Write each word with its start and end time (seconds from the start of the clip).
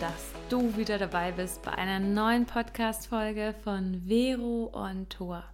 dass 0.00 0.32
du 0.48 0.78
wieder 0.78 0.96
dabei 0.96 1.30
bist 1.30 1.62
bei 1.62 1.72
einer 1.72 2.00
neuen 2.00 2.46
Podcast-Folge 2.46 3.54
von 3.62 4.00
Vero 4.06 4.70
on 4.72 5.06
Tour. 5.10 5.44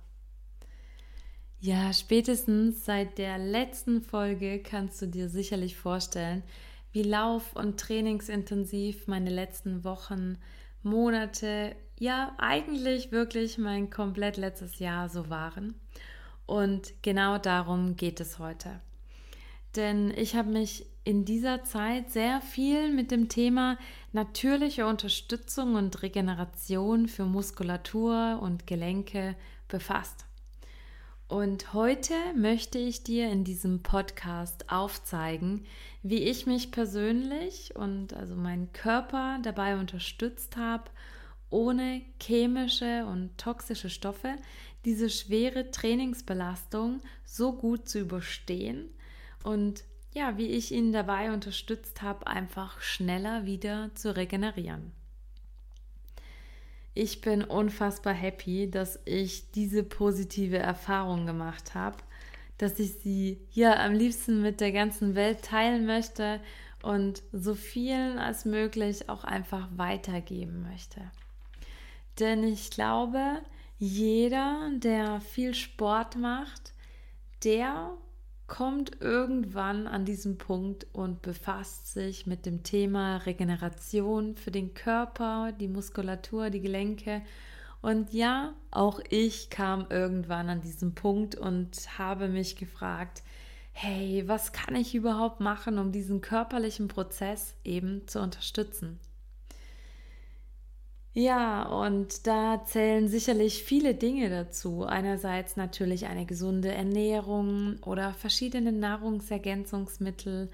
Ja, 1.58 1.92
spätestens 1.92 2.84
seit 2.84 3.18
der 3.18 3.38
letzten 3.38 4.02
Folge 4.02 4.62
kannst 4.62 5.02
du 5.02 5.06
dir 5.06 5.28
sicherlich 5.28 5.76
vorstellen, 5.76 6.44
wie 6.92 7.02
lauf- 7.02 7.56
und 7.56 7.80
trainingsintensiv 7.80 9.08
meine 9.08 9.30
letzten 9.30 9.82
Wochen, 9.82 10.38
Monate, 10.84 11.74
ja, 11.98 12.32
eigentlich 12.38 13.10
wirklich 13.10 13.58
mein 13.58 13.90
komplett 13.90 14.36
letztes 14.36 14.78
Jahr 14.78 15.08
so 15.08 15.28
waren. 15.28 15.74
Und 16.46 17.02
genau 17.02 17.38
darum 17.38 17.96
geht 17.96 18.20
es 18.20 18.38
heute. 18.38 18.80
Denn 19.74 20.12
ich 20.16 20.36
habe 20.36 20.50
mich 20.50 20.86
in 21.06 21.24
dieser 21.24 21.62
Zeit 21.62 22.10
sehr 22.10 22.40
viel 22.40 22.92
mit 22.92 23.12
dem 23.12 23.28
Thema 23.28 23.78
natürliche 24.12 24.88
Unterstützung 24.88 25.76
und 25.76 26.02
Regeneration 26.02 27.06
für 27.06 27.24
Muskulatur 27.24 28.40
und 28.42 28.66
Gelenke 28.66 29.36
befasst. 29.68 30.26
Und 31.28 31.72
heute 31.72 32.14
möchte 32.34 32.78
ich 32.78 33.04
dir 33.04 33.30
in 33.30 33.44
diesem 33.44 33.84
Podcast 33.84 34.68
aufzeigen, 34.68 35.64
wie 36.02 36.24
ich 36.24 36.44
mich 36.44 36.72
persönlich 36.72 37.76
und 37.76 38.12
also 38.12 38.34
meinen 38.34 38.72
Körper 38.72 39.38
dabei 39.44 39.78
unterstützt 39.78 40.56
habe, 40.56 40.90
ohne 41.50 42.02
chemische 42.20 43.06
und 43.06 43.38
toxische 43.38 43.90
Stoffe 43.90 44.34
diese 44.84 45.08
schwere 45.08 45.70
Trainingsbelastung 45.70 47.00
so 47.24 47.52
gut 47.52 47.88
zu 47.88 48.00
überstehen 48.00 48.88
und 49.44 49.84
ja, 50.16 50.38
wie 50.38 50.46
ich 50.46 50.72
ihn 50.72 50.92
dabei 50.92 51.30
unterstützt 51.30 52.00
habe, 52.00 52.26
einfach 52.26 52.80
schneller 52.80 53.44
wieder 53.44 53.90
zu 53.94 54.16
regenerieren. 54.16 54.92
Ich 56.94 57.20
bin 57.20 57.44
unfassbar 57.44 58.14
happy, 58.14 58.70
dass 58.70 58.98
ich 59.04 59.50
diese 59.50 59.82
positive 59.84 60.56
Erfahrung 60.56 61.26
gemacht 61.26 61.74
habe, 61.74 61.98
dass 62.56 62.78
ich 62.78 62.94
sie 62.94 63.46
hier 63.50 63.78
am 63.78 63.92
liebsten 63.92 64.40
mit 64.40 64.62
der 64.62 64.72
ganzen 64.72 65.14
Welt 65.14 65.42
teilen 65.42 65.84
möchte 65.84 66.40
und 66.82 67.22
so 67.32 67.54
vielen 67.54 68.16
als 68.16 68.46
möglich 68.46 69.10
auch 69.10 69.22
einfach 69.22 69.68
weitergeben 69.76 70.62
möchte. 70.62 71.02
Denn 72.18 72.42
ich 72.42 72.70
glaube, 72.70 73.42
jeder, 73.78 74.70
der 74.76 75.20
viel 75.20 75.52
Sport 75.52 76.16
macht, 76.16 76.72
der 77.44 77.98
kommt 78.46 79.00
irgendwann 79.00 79.86
an 79.86 80.04
diesen 80.04 80.38
Punkt 80.38 80.86
und 80.92 81.22
befasst 81.22 81.92
sich 81.92 82.26
mit 82.26 82.46
dem 82.46 82.62
Thema 82.62 83.18
Regeneration 83.18 84.36
für 84.36 84.50
den 84.50 84.74
Körper, 84.74 85.52
die 85.52 85.68
Muskulatur, 85.68 86.50
die 86.50 86.60
Gelenke. 86.60 87.22
Und 87.82 88.12
ja, 88.12 88.54
auch 88.70 89.00
ich 89.10 89.50
kam 89.50 89.86
irgendwann 89.90 90.48
an 90.48 90.60
diesen 90.60 90.94
Punkt 90.94 91.34
und 91.34 91.98
habe 91.98 92.28
mich 92.28 92.56
gefragt, 92.56 93.22
hey, 93.72 94.24
was 94.26 94.52
kann 94.52 94.74
ich 94.74 94.94
überhaupt 94.94 95.40
machen, 95.40 95.78
um 95.78 95.92
diesen 95.92 96.20
körperlichen 96.20 96.88
Prozess 96.88 97.54
eben 97.64 98.06
zu 98.08 98.20
unterstützen? 98.20 98.98
Ja, 101.18 101.62
und 101.62 102.26
da 102.26 102.62
zählen 102.66 103.08
sicherlich 103.08 103.62
viele 103.64 103.94
Dinge 103.94 104.28
dazu. 104.28 104.84
Einerseits 104.84 105.56
natürlich 105.56 106.08
eine 106.08 106.26
gesunde 106.26 106.70
Ernährung 106.74 107.78
oder 107.86 108.12
verschiedene 108.12 108.70
Nahrungsergänzungsmittel, 108.70 110.50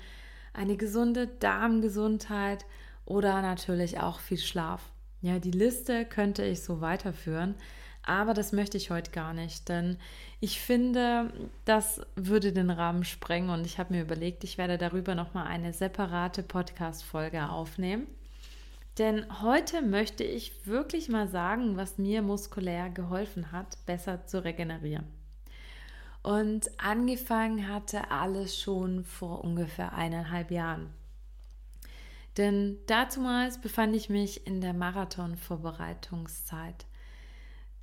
eine 0.52 0.76
gesunde 0.76 1.26
Darmgesundheit 1.26 2.64
oder 3.06 3.42
natürlich 3.42 3.98
auch 3.98 4.20
viel 4.20 4.38
Schlaf. 4.38 4.82
Ja, 5.20 5.40
die 5.40 5.50
Liste 5.50 6.04
könnte 6.04 6.44
ich 6.44 6.62
so 6.62 6.80
weiterführen, 6.80 7.56
aber 8.04 8.32
das 8.32 8.52
möchte 8.52 8.76
ich 8.76 8.92
heute 8.92 9.10
gar 9.10 9.34
nicht, 9.34 9.68
denn 9.68 9.98
ich 10.38 10.60
finde, 10.60 11.32
das 11.64 12.02
würde 12.14 12.52
den 12.52 12.70
Rahmen 12.70 13.02
sprengen 13.02 13.50
und 13.50 13.66
ich 13.66 13.80
habe 13.80 13.94
mir 13.94 14.02
überlegt, 14.02 14.44
ich 14.44 14.58
werde 14.58 14.78
darüber 14.78 15.16
nochmal 15.16 15.48
eine 15.48 15.72
separate 15.72 16.44
Podcast-Folge 16.44 17.48
aufnehmen. 17.50 18.06
Denn 18.98 19.40
heute 19.40 19.80
möchte 19.80 20.22
ich 20.22 20.66
wirklich 20.66 21.08
mal 21.08 21.28
sagen, 21.28 21.76
was 21.76 21.96
mir 21.96 22.20
muskulär 22.20 22.90
geholfen 22.90 23.50
hat, 23.50 23.78
besser 23.86 24.26
zu 24.26 24.44
regenerieren. 24.44 25.06
Und 26.22 26.70
angefangen 26.78 27.68
hatte 27.68 28.10
alles 28.10 28.60
schon 28.60 29.04
vor 29.04 29.42
ungefähr 29.42 29.94
eineinhalb 29.94 30.50
Jahren. 30.50 30.90
Denn 32.36 32.78
dazumals 32.86 33.58
befand 33.60 33.96
ich 33.96 34.08
mich 34.08 34.46
in 34.46 34.60
der 34.60 34.74
Marathon-Vorbereitungszeit. 34.74 36.86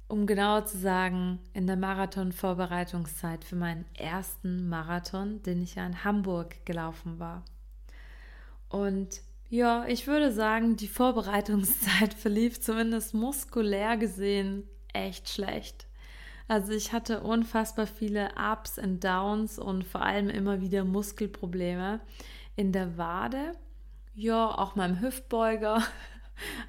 Um 0.08 0.25
genauer 0.25 0.66
zu 0.66 0.78
sagen, 0.78 1.40
in 1.53 1.68
der 1.68 1.75
Marathon-Vorbereitungszeit 1.75 3.44
für 3.44 3.56
meinen 3.56 3.86
ersten 3.96 4.69
Marathon, 4.69 5.44
den 5.44 5.62
ich 5.62 5.75
ja 5.75 5.86
in 5.86 6.03
Hamburg 6.03 6.66
gelaufen 6.66 7.19
war. 7.19 7.46
Und 8.69 9.22
ja, 9.50 9.86
ich 9.88 10.06
würde 10.08 10.32
sagen, 10.32 10.76
die 10.76 10.88
Vorbereitungszeit 10.88 12.14
verlief 12.18 12.62
zumindest 12.62 13.14
muskulär 13.14 13.98
gesehen 13.98 14.64
echt 14.94 15.30
schlecht. 15.30 15.88
Also 16.48 16.72
ich 16.72 16.94
hatte 16.94 17.22
unfassbar 17.22 17.86
viele 17.86 18.32
Ups 18.36 18.80
und 18.80 19.04
Downs 19.04 19.60
und 19.60 19.84
vor 19.84 20.02
allem 20.02 20.30
immer 20.30 20.62
wieder 20.62 20.84
Muskelprobleme 20.84 22.00
in 22.56 22.72
der 22.72 22.98
Wade. 22.98 23.54
Ja, 24.16 24.48
auch 24.58 24.76
meinem 24.76 25.00
Hüftbeuger. 25.02 25.84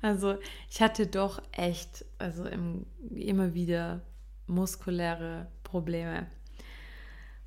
Also 0.03 0.37
ich 0.69 0.83
hatte 0.83 1.07
doch 1.07 1.41
echt, 1.53 2.05
also 2.19 2.45
im, 2.45 2.87
immer 3.15 3.55
wieder 3.55 4.01
muskuläre 4.49 5.47
Probleme. 5.63 6.27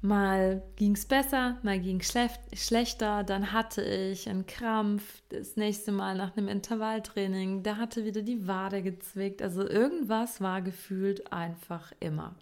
Mal 0.05 0.61
ging 0.75 0.95
es 0.95 1.05
besser, 1.05 1.59
mal 1.63 1.79
ging 1.79 2.01
es 2.01 2.13
schlechter, 2.61 3.23
dann 3.23 3.53
hatte 3.53 3.81
ich 3.81 4.27
einen 4.27 4.45
Krampf, 4.45 5.21
das 5.29 5.55
nächste 5.55 5.93
Mal 5.93 6.17
nach 6.17 6.35
einem 6.35 6.49
Intervalltraining, 6.49 7.63
da 7.63 7.77
hatte 7.77 8.03
wieder 8.03 8.21
die 8.21 8.45
Wade 8.45 8.81
gezwickt. 8.81 9.41
Also 9.41 9.65
irgendwas 9.65 10.41
war 10.41 10.61
gefühlt 10.61 11.31
einfach 11.31 11.93
immer. 12.01 12.35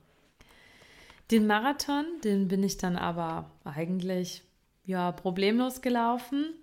Den 1.30 1.46
Marathon, 1.46 2.06
den 2.24 2.48
bin 2.48 2.64
ich 2.64 2.78
dann 2.78 2.96
aber 2.96 3.52
eigentlich 3.64 4.42
ja 4.84 5.12
problemlos 5.12 5.82
gelaufen, 5.82 6.56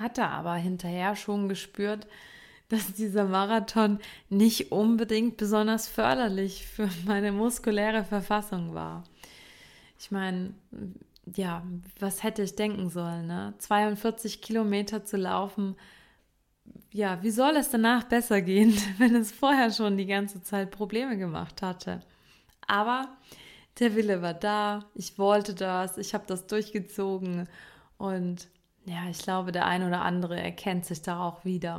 hatte 0.00 0.24
aber 0.24 0.54
hinterher 0.54 1.16
schon 1.16 1.50
gespürt, 1.50 2.06
dass 2.70 2.94
dieser 2.94 3.26
Marathon 3.26 3.98
nicht 4.30 4.72
unbedingt 4.72 5.36
besonders 5.36 5.86
förderlich 5.86 6.66
für 6.66 6.88
meine 7.04 7.30
muskuläre 7.30 8.04
Verfassung 8.04 8.72
war. 8.72 9.04
Ich 10.02 10.10
meine, 10.10 10.52
ja, 11.36 11.62
was 12.00 12.24
hätte 12.24 12.42
ich 12.42 12.56
denken 12.56 12.90
sollen, 12.90 13.28
ne? 13.28 13.54
42 13.58 14.42
Kilometer 14.42 15.04
zu 15.04 15.16
laufen, 15.16 15.76
ja, 16.90 17.22
wie 17.22 17.30
soll 17.30 17.54
es 17.56 17.70
danach 17.70 18.02
besser 18.02 18.42
gehen, 18.42 18.76
wenn 18.98 19.14
es 19.14 19.30
vorher 19.30 19.70
schon 19.70 19.96
die 19.96 20.06
ganze 20.06 20.42
Zeit 20.42 20.72
Probleme 20.72 21.16
gemacht 21.16 21.62
hatte? 21.62 22.00
Aber 22.66 23.16
der 23.78 23.94
Wille 23.94 24.22
war 24.22 24.34
da, 24.34 24.86
ich 24.96 25.18
wollte 25.18 25.54
das, 25.54 25.96
ich 25.98 26.14
habe 26.14 26.24
das 26.26 26.48
durchgezogen 26.48 27.48
und 27.96 28.48
ja, 28.84 29.08
ich 29.08 29.18
glaube, 29.18 29.52
der 29.52 29.66
ein 29.66 29.86
oder 29.86 30.02
andere 30.02 30.40
erkennt 30.40 30.84
sich 30.84 31.02
da 31.02 31.22
auch 31.22 31.44
wieder. 31.44 31.78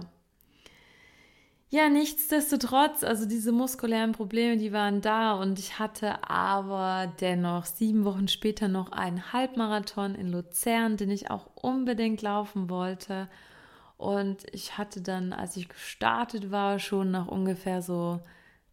Ja, 1.74 1.90
nichtsdestotrotz, 1.90 3.04
also 3.04 3.26
diese 3.26 3.52
muskulären 3.52 4.12
Probleme, 4.12 4.58
die 4.58 4.72
waren 4.74 5.02
da 5.02 5.34
und 5.34 5.58
ich 5.58 5.80
hatte 5.80 6.30
aber 6.30 7.12
dennoch 7.20 7.66
sieben 7.66 8.06
Wochen 8.06 8.28
später 8.28 8.68
noch 8.68 8.92
einen 8.92 9.34
Halbmarathon 9.34 10.14
in 10.14 10.32
Luzern, 10.32 10.98
den 10.98 11.10
ich 11.10 11.32
auch 11.32 11.48
unbedingt 11.56 12.22
laufen 12.22 12.70
wollte. 12.70 13.28
Und 13.98 14.46
ich 14.52 14.78
hatte 14.78 15.02
dann, 15.02 15.34
als 15.34 15.58
ich 15.58 15.68
gestartet 15.68 16.52
war, 16.52 16.78
schon 16.78 17.10
nach 17.10 17.28
ungefähr 17.28 17.82
so, 17.82 18.20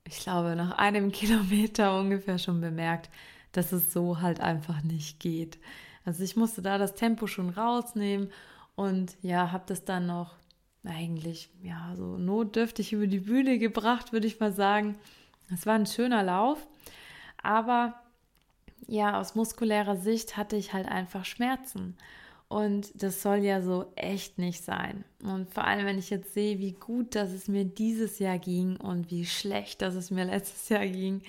ich 0.05 0.19
glaube, 0.19 0.55
nach 0.55 0.73
einem 0.77 1.11
Kilometer 1.13 1.99
ungefähr 1.99 2.37
schon 2.37 2.61
bemerkt, 2.61 3.09
dass 3.53 3.73
es 3.73 3.95
so 3.95 4.21
halt 4.21 4.41
einfach 4.41 4.83
nicht 4.83 5.21
geht. 5.21 5.59
Also 6.05 6.23
ich 6.23 6.37
musste 6.37 6.61
da 6.61 6.77
das 6.77 6.97
Tempo 6.97 7.27
schon 7.27 7.49
rausnehmen 7.49 8.31
und 8.77 9.17
ja, 9.23 9.53
habe 9.53 9.65
das 9.67 9.87
dann 9.87 10.07
noch 10.07 10.35
eigentlich, 10.85 11.51
ja, 11.63 11.95
so 11.97 12.17
notdürftig 12.17 12.93
über 12.93 13.07
die 13.07 13.21
Bühne 13.21 13.59
gebracht, 13.59 14.13
würde 14.13 14.27
ich 14.27 14.41
mal 14.41 14.53
sagen. 14.53 14.99
Es 15.53 15.67
war 15.67 15.75
ein 15.75 15.87
schöner 15.87 16.23
Lauf, 16.23 16.67
aber 17.43 17.95
ja, 18.87 19.21
aus 19.21 19.35
muskulärer 19.35 19.97
Sicht 19.97 20.37
hatte 20.37 20.57
ich 20.57 20.73
halt 20.73 20.89
einfach 20.89 21.25
Schmerzen. 21.25 21.97
Und 22.49 23.01
das 23.01 23.23
soll 23.23 23.45
ja 23.45 23.63
so 23.63 23.93
echt 23.95 24.39
nicht 24.39 24.65
sein. 24.65 25.05
Und 25.23 25.55
vor 25.55 25.65
allem, 25.65 25.87
wenn 25.87 25.99
ich 26.01 26.11
jetzt 26.11 26.35
sehe, 26.35 26.59
wie 26.59 26.73
gut, 26.73 27.15
dass 27.15 27.31
es 27.31 27.47
mir 27.47 27.65
dieses 27.65 28.19
Jahr 28.19 28.41
ging 28.41 28.77
und 28.77 29.09
wie 29.09 29.25
schlecht, 29.25 29.83
dass 29.83 29.95
es 29.95 30.11
mir 30.11 30.25
letztes 30.25 30.69
Jahr 30.69 30.87
ging. 30.87 31.23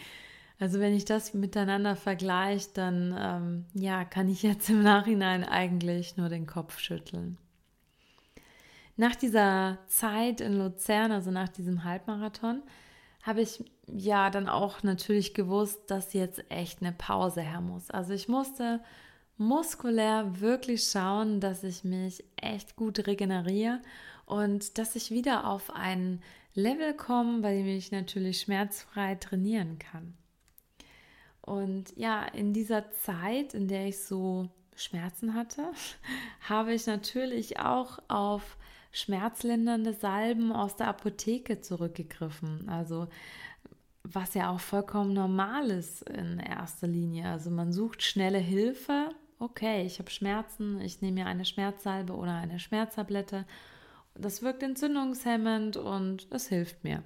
Also 0.60 0.80
wenn 0.80 0.96
ich 0.96 1.06
das 1.06 1.36
miteinander 1.36 1.96
vergleiche, 1.96 2.70
dann 2.74 3.16
ähm, 3.20 3.66
ja, 3.76 4.04
kann 4.04 4.30
ich 4.30 4.42
jetzt 4.42 4.70
im 4.72 4.82
Nachhinein 4.82 5.44
eigentlich 5.44 6.18
nur 6.18 6.30
den 6.30 6.48
Kopf 6.48 6.80
schütteln. 6.80 7.38
Nach 9.02 9.16
dieser 9.16 9.80
Zeit 9.88 10.42
in 10.42 10.60
Luzern, 10.60 11.12
also 11.12 11.32
nach 11.32 11.50
diesem 11.50 11.84
Halbmarathon, 11.84 12.62
habe 13.24 13.42
ich 13.42 13.64
ja 13.88 14.30
dann 14.30 14.48
auch 14.48 14.84
natürlich 14.84 15.34
gewusst, 15.34 15.80
dass 15.88 16.14
jetzt 16.14 16.44
echt 16.50 16.82
eine 16.84 16.92
Pause 16.92 17.42
her 17.42 17.62
muss. 17.62 17.90
Also 17.90 18.14
ich 18.14 18.28
musste 18.28 18.80
muskulär 19.38 20.40
wirklich 20.40 20.84
schauen, 20.84 21.40
dass 21.40 21.64
ich 21.64 21.84
mich 21.84 22.24
echt 22.36 22.76
gut 22.76 23.08
regeneriere 23.08 23.82
und 24.28 24.78
dass 24.78 24.96
ich 24.96 25.10
wieder 25.10 25.48
auf 25.48 25.74
ein 25.76 26.22
Level 26.54 26.94
komme, 26.94 27.42
bei 27.42 27.56
dem 27.56 27.66
ich 27.66 27.92
natürlich 27.92 28.42
schmerzfrei 28.42 29.16
trainieren 29.16 29.80
kann. 29.80 30.14
Und 31.42 31.98
ja, 31.98 32.24
in 32.24 32.54
dieser 32.54 32.92
Zeit, 32.92 33.56
in 33.56 33.68
der 33.68 33.88
ich 33.88 33.98
so 33.98 34.48
Schmerzen 34.76 35.34
hatte, 35.34 35.72
habe 36.48 36.76
ich 36.76 36.86
natürlich 36.86 37.60
auch 37.60 37.98
auf 38.08 38.58
schmerzlindernde 38.92 39.94
Salben 39.94 40.52
aus 40.52 40.76
der 40.76 40.88
Apotheke 40.88 41.62
zurückgegriffen. 41.62 42.70
Also 42.70 43.08
was 44.04 44.34
ja 44.34 44.50
auch 44.50 44.60
vollkommen 44.60 45.14
normal 45.14 45.70
ist 45.70 46.10
in 46.10 46.40
erster 46.40 46.88
Linie. 46.88 47.30
Also 47.30 47.52
man 47.52 47.72
sucht 47.72 48.04
schnelle 48.04 48.40
Hilfe. 48.40 49.10
Okay, 49.40 49.86
ich 49.86 50.00
habe 50.00 50.10
Schmerzen, 50.10 50.80
ich 50.82 51.02
nehme 51.02 51.22
mir 51.22 51.26
eine 51.28 51.46
Schmerzsalbe 51.46 52.14
oder 52.14 52.36
eine 52.36 52.60
Schmerztablette. 52.60 53.46
Das 54.16 54.42
wirkt 54.42 54.64
entzündungshemmend 54.64 55.78
und 55.78 56.28
es 56.32 56.48
hilft 56.48 56.84
mir. 56.84 57.04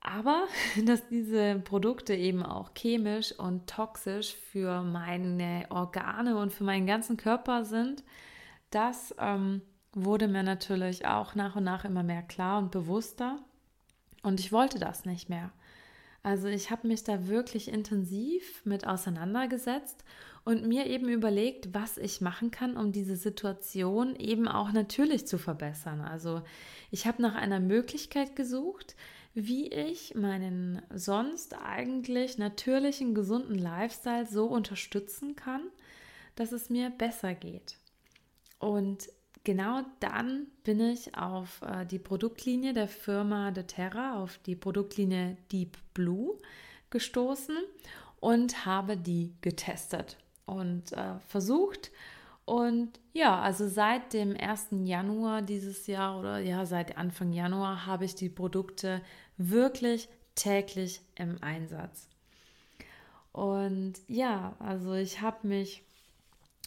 Aber 0.00 0.46
dass 0.84 1.06
diese 1.08 1.60
Produkte 1.64 2.14
eben 2.14 2.42
auch 2.42 2.70
chemisch 2.74 3.32
und 3.32 3.68
toxisch 3.68 4.34
für 4.34 4.82
meine 4.82 5.66
Organe 5.70 6.38
und 6.38 6.52
für 6.52 6.64
meinen 6.64 6.86
ganzen 6.86 7.16
Körper 7.16 7.64
sind, 7.64 8.02
das 8.70 9.14
ähm, 9.18 9.62
wurde 9.96 10.28
mir 10.28 10.42
natürlich 10.42 11.06
auch 11.06 11.34
nach 11.34 11.56
und 11.56 11.64
nach 11.64 11.84
immer 11.84 12.02
mehr 12.02 12.22
klar 12.22 12.58
und 12.58 12.70
bewusster. 12.70 13.38
Und 14.22 14.40
ich 14.40 14.52
wollte 14.52 14.78
das 14.78 15.06
nicht 15.06 15.28
mehr. 15.28 15.50
Also 16.22 16.48
ich 16.48 16.70
habe 16.70 16.86
mich 16.86 17.02
da 17.02 17.28
wirklich 17.28 17.68
intensiv 17.68 18.64
mit 18.64 18.86
auseinandergesetzt 18.86 20.04
und 20.44 20.66
mir 20.66 20.86
eben 20.86 21.08
überlegt, 21.08 21.72
was 21.72 21.96
ich 21.96 22.20
machen 22.20 22.50
kann, 22.50 22.76
um 22.76 22.92
diese 22.92 23.16
Situation 23.16 24.16
eben 24.16 24.48
auch 24.48 24.72
natürlich 24.72 25.26
zu 25.26 25.38
verbessern. 25.38 26.00
Also 26.00 26.42
ich 26.90 27.06
habe 27.06 27.22
nach 27.22 27.34
einer 27.34 27.60
Möglichkeit 27.60 28.36
gesucht, 28.36 28.96
wie 29.34 29.68
ich 29.68 30.14
meinen 30.14 30.82
sonst 30.92 31.54
eigentlich 31.54 32.38
natürlichen, 32.38 33.14
gesunden 33.14 33.58
Lifestyle 33.58 34.26
so 34.26 34.46
unterstützen 34.46 35.36
kann, 35.36 35.62
dass 36.34 36.52
es 36.52 36.70
mir 36.70 36.90
besser 36.90 37.34
geht. 37.34 37.76
Und 38.58 39.08
genau 39.46 39.82
dann 40.00 40.48
bin 40.64 40.80
ich 40.80 41.16
auf 41.16 41.62
äh, 41.62 41.86
die 41.86 42.00
Produktlinie 42.00 42.74
der 42.74 42.88
Firma 42.88 43.52
doTERRA, 43.52 44.20
auf 44.20 44.38
die 44.38 44.56
Produktlinie 44.56 45.36
Deep 45.52 45.78
Blue 45.94 46.36
gestoßen 46.90 47.56
und 48.18 48.66
habe 48.66 48.96
die 48.96 49.34
getestet 49.42 50.18
und 50.46 50.92
äh, 50.92 51.20
versucht. 51.28 51.92
Und 52.44 52.98
ja, 53.12 53.40
also 53.40 53.68
seit 53.68 54.12
dem 54.12 54.36
1. 54.36 54.68
Januar 54.82 55.42
dieses 55.42 55.86
Jahr 55.86 56.18
oder 56.18 56.38
ja, 56.40 56.66
seit 56.66 56.98
Anfang 56.98 57.32
Januar 57.32 57.86
habe 57.86 58.04
ich 58.04 58.16
die 58.16 58.28
Produkte 58.28 59.00
wirklich 59.36 60.08
täglich 60.34 61.02
im 61.14 61.40
Einsatz. 61.40 62.08
Und 63.30 63.94
ja, 64.08 64.56
also 64.58 64.94
ich 64.94 65.20
habe 65.20 65.46
mich 65.46 65.84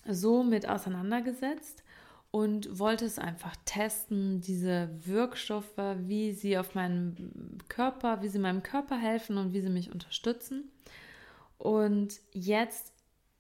so 0.08 0.44
mit 0.44 0.68
auseinandergesetzt 0.68 1.84
und 2.32 2.78
wollte 2.78 3.06
es 3.06 3.18
einfach 3.18 3.56
testen, 3.66 4.42
diese 4.42 4.90
Wirkstoffe, 5.06 5.78
wie 5.98 6.32
sie 6.32 6.58
auf 6.58 6.76
meinem 6.76 7.16
Körper, 7.68 8.22
wie 8.22 8.28
sie 8.28 8.40
meinem 8.40 8.62
Körper 8.62 8.98
helfen 8.98 9.38
und 9.38 9.54
wie 9.54 9.62
sie 9.62 9.70
mich 9.70 9.92
unterstützen. 9.92 10.72
Und 11.58 12.20
jetzt 12.32 12.94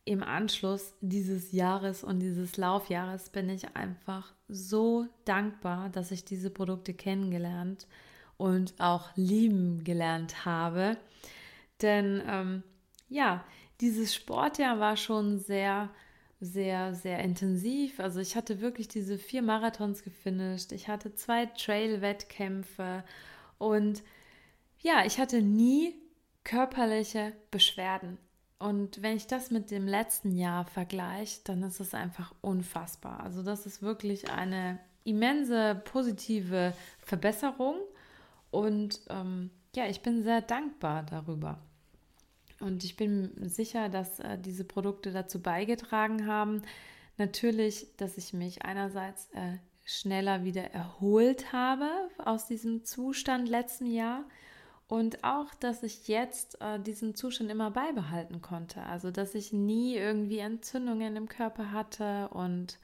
im 0.05 0.23
Anschluss 0.23 0.95
dieses 1.01 1.51
Jahres 1.51 2.03
und 2.03 2.19
dieses 2.19 2.57
Laufjahres 2.57 3.29
bin 3.29 3.47
ich 3.47 3.75
einfach 3.75 4.33
so 4.47 5.05
dankbar, 5.23 5.89
dass 5.89 6.09
ich 6.09 6.25
diese 6.25 6.49
Produkte 6.49 6.95
kennengelernt 6.95 7.87
und 8.37 8.73
auch 8.79 9.11
lieben 9.15 9.83
gelernt 9.83 10.45
habe. 10.45 10.97
Denn 11.83 12.23
ähm, 12.25 12.63
ja, 13.07 13.45
dieses 13.81 14.15
Sportjahr 14.15 14.79
war 14.79 14.97
schon 14.97 15.37
sehr 15.37 15.89
sehr, 16.39 16.93
sehr 16.93 17.19
intensiv. 17.19 17.99
Also 17.99 18.19
ich 18.19 18.35
hatte 18.35 18.61
wirklich 18.61 18.87
diese 18.87 19.17
vier 19.17 19.41
Marathons 19.41 20.03
gefinisht. 20.03 20.71
Ich 20.71 20.87
hatte 20.87 21.13
zwei 21.13 21.45
Trail-Wettkämpfe 21.47 23.03
und 23.57 24.03
ja, 24.79 25.05
ich 25.05 25.19
hatte 25.19 25.41
nie 25.41 25.95
körperliche 26.43 27.33
Beschwerden. 27.51 28.17
Und 28.57 29.01
wenn 29.01 29.15
ich 29.15 29.27
das 29.27 29.51
mit 29.51 29.71
dem 29.71 29.87
letzten 29.87 30.35
Jahr 30.35 30.65
vergleiche, 30.65 31.39
dann 31.45 31.63
ist 31.63 31.79
es 31.79 31.93
einfach 31.93 32.33
unfassbar. 32.41 33.21
Also 33.21 33.43
das 33.43 33.65
ist 33.65 33.81
wirklich 33.81 34.29
eine 34.29 34.79
immense 35.03 35.81
positive 35.85 36.73
Verbesserung. 36.99 37.75
Und 38.51 39.01
ähm, 39.09 39.49
ja, 39.75 39.87
ich 39.87 40.01
bin 40.01 40.23
sehr 40.23 40.41
dankbar 40.41 41.03
darüber. 41.03 41.59
Und 42.59 42.83
ich 42.83 42.95
bin 42.95 43.31
sicher, 43.49 43.89
dass 43.89 44.19
äh, 44.19 44.37
diese 44.37 44.63
Produkte 44.63 45.11
dazu 45.11 45.41
beigetragen 45.41 46.27
haben, 46.27 46.61
natürlich, 47.17 47.87
dass 47.97 48.17
ich 48.17 48.33
mich 48.33 48.63
einerseits 48.63 49.29
äh, 49.33 49.57
schneller 49.85 50.43
wieder 50.43 50.71
erholt 50.71 51.51
habe 51.51 51.89
aus 52.17 52.47
diesem 52.47 52.85
Zustand 52.85 53.49
letzten 53.49 53.87
Jahr 53.87 54.25
und 54.87 55.23
auch, 55.23 55.53
dass 55.53 55.83
ich 55.83 56.07
jetzt 56.07 56.59
äh, 56.61 56.79
diesen 56.79 57.15
Zustand 57.15 57.51
immer 57.51 57.71
beibehalten 57.71 58.41
konnte. 58.41 58.81
Also, 58.83 59.11
dass 59.11 59.35
ich 59.35 59.53
nie 59.53 59.95
irgendwie 59.95 60.39
Entzündungen 60.39 61.15
im 61.15 61.29
Körper 61.29 61.71
hatte 61.71 62.29
und 62.29 62.79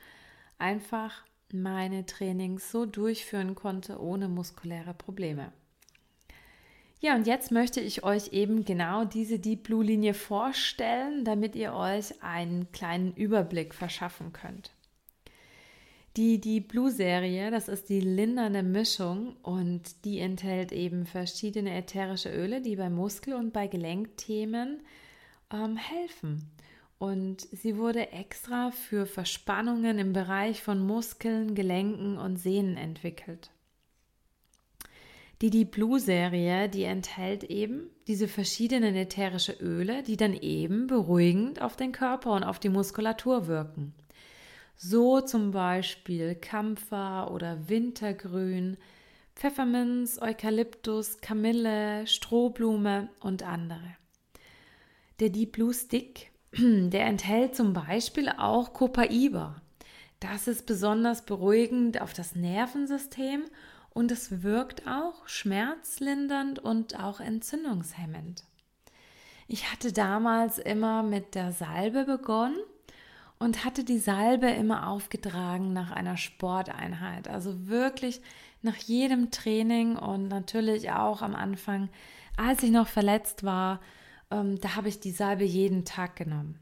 einfach 0.57 1.23
meine 1.51 2.05
Trainings 2.05 2.71
so 2.71 2.85
durchführen 2.85 3.55
konnte 3.55 3.99
ohne 3.99 4.27
muskuläre 4.27 4.93
Probleme. 4.93 5.51
Ja, 7.01 7.15
und 7.15 7.27
jetzt 7.27 7.51
möchte 7.51 7.81
ich 7.81 8.03
euch 8.03 8.29
eben 8.33 8.65
genau 8.65 9.05
diese 9.05 9.37
Deep 9.37 9.63
Blue 9.63 9.83
Linie 9.83 10.13
vorstellen, 10.13 11.25
damit 11.25 11.55
ihr 11.55 11.73
euch 11.73 12.23
einen 12.23 12.71
kleinen 12.71 13.13
Überblick 13.13 13.73
verschaffen 13.73 14.33
könnt. 14.33 14.71
Die 16.17 16.39
Deep 16.39 16.69
Blue 16.69 16.89
Serie, 16.89 17.51
das 17.51 17.67
ist 17.67 17.89
die 17.89 17.99
lindernde 17.99 18.63
Mischung 18.63 19.35
und 19.43 20.05
die 20.05 20.19
enthält 20.19 20.71
eben 20.71 21.05
verschiedene 21.05 21.75
ätherische 21.75 22.29
Öle, 22.29 22.61
die 22.61 22.77
bei 22.77 22.89
Muskel- 22.89 23.33
und 23.33 23.51
bei 23.51 23.67
Gelenkthemen 23.67 24.79
ähm, 25.51 25.75
helfen. 25.75 26.49
Und 26.99 27.41
sie 27.51 27.77
wurde 27.77 28.13
extra 28.13 28.71
für 28.71 29.05
Verspannungen 29.05 29.99
im 29.99 30.13
Bereich 30.13 30.63
von 30.63 30.79
Muskeln, 30.79 31.53
Gelenken 31.53 32.17
und 32.17 32.37
Sehnen 32.37 32.77
entwickelt. 32.77 33.51
Die 35.41 35.49
Deep 35.49 35.71
Blue 35.71 35.99
Serie, 35.99 36.69
die 36.69 36.83
enthält 36.83 37.43
eben 37.43 37.89
diese 38.07 38.29
verschiedenen 38.29 38.95
ätherische 38.95 39.51
Öle, 39.51 40.01
die 40.01 40.15
dann 40.15 40.33
eben 40.33 40.87
beruhigend 40.87 41.61
auf 41.61 41.75
den 41.75 41.91
Körper 41.91 42.31
und 42.31 42.43
auf 42.43 42.57
die 42.59 42.69
Muskulatur 42.69 43.47
wirken. 43.47 43.93
So 44.77 45.19
zum 45.19 45.51
Beispiel 45.51 46.35
Kampfer 46.35 47.31
oder 47.31 47.67
Wintergrün, 47.67 48.77
Pfefferminz, 49.35 50.21
Eukalyptus, 50.21 51.17
Kamille, 51.17 52.07
Strohblume 52.07 53.09
und 53.19 53.43
andere. 53.43 53.97
Der 55.19 55.29
Deep 55.29 55.51
Blue 55.53 55.73
Stick, 55.73 56.31
der 56.57 57.05
enthält 57.07 57.55
zum 57.55 57.73
Beispiel 57.73 58.29
auch 58.29 58.71
Copaiba. 58.71 59.61
Das 60.21 60.47
ist 60.47 60.65
besonders 60.65 61.25
beruhigend 61.25 62.01
auf 62.01 62.13
das 62.13 62.35
Nervensystem 62.35 63.43
und 63.43 63.49
es 64.11 64.43
wirkt 64.43 64.87
auch 64.87 65.27
schmerzlindernd 65.27 66.59
und 66.59 66.99
auch 66.99 67.19
entzündungshemmend. 67.19 68.43
Ich 69.47 69.71
hatte 69.71 69.93
damals 69.93 70.59
immer 70.59 71.01
mit 71.03 71.35
der 71.35 71.51
Salbe 71.51 72.03
begonnen 72.03 72.57
und 73.39 73.63
hatte 73.63 73.83
die 73.83 73.99
Salbe 73.99 74.49
immer 74.49 74.87
aufgetragen 74.87 75.71
nach 75.73 75.91
einer 75.91 76.17
Sporteinheit. 76.17 77.27
Also 77.27 77.67
wirklich 77.67 78.21
nach 78.61 78.75
jedem 78.75 79.31
Training 79.31 79.95
und 79.95 80.27
natürlich 80.27 80.91
auch 80.91 81.21
am 81.21 81.35
Anfang, 81.35 81.89
als 82.37 82.63
ich 82.63 82.71
noch 82.71 82.87
verletzt 82.87 83.43
war, 83.43 83.79
ähm, 84.31 84.59
da 84.59 84.75
habe 84.75 84.89
ich 84.89 84.99
die 84.99 85.11
Salbe 85.11 85.43
jeden 85.43 85.85
Tag 85.85 86.15
genommen. 86.15 86.59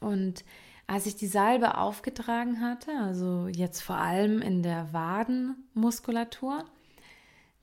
Und 0.00 0.44
als 0.90 1.06
ich 1.06 1.14
die 1.14 1.28
Salbe 1.28 1.78
aufgetragen 1.78 2.60
hatte, 2.60 2.90
also 2.98 3.46
jetzt 3.46 3.80
vor 3.80 3.94
allem 3.94 4.42
in 4.42 4.64
der 4.64 4.92
Wadenmuskulatur, 4.92 6.64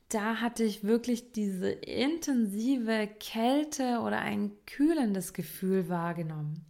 da 0.07 0.37
hatte 0.37 0.63
ich 0.63 0.85
wirklich 0.85 1.33
diese 1.33 1.67
intensive 1.67 3.09
Kälte 3.19 3.99
oder 3.99 4.19
ein 4.19 4.51
kühlendes 4.65 5.33
Gefühl 5.33 5.89
wahrgenommen. 5.89 6.63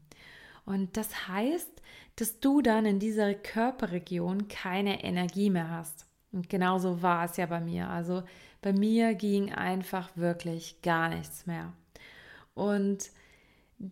Und 0.65 0.97
das 0.97 1.27
heißt, 1.27 1.69
dass 2.15 2.39
du 2.39 2.63
dann 2.63 2.87
in 2.87 2.97
dieser 2.97 3.35
Körperregion 3.35 4.47
keine 4.47 5.03
Energie 5.03 5.51
mehr 5.51 5.69
hast. 5.69 6.07
Und 6.31 6.49
genauso 6.49 7.03
war 7.03 7.25
es 7.25 7.37
ja 7.37 7.45
bei 7.45 7.59
mir. 7.59 7.87
Also 7.87 8.23
bei 8.63 8.73
mir 8.73 9.13
ging 9.13 9.53
einfach 9.53 10.09
wirklich 10.15 10.81
gar 10.81 11.09
nichts 11.09 11.45
mehr. 11.45 11.71
Und 12.55 13.11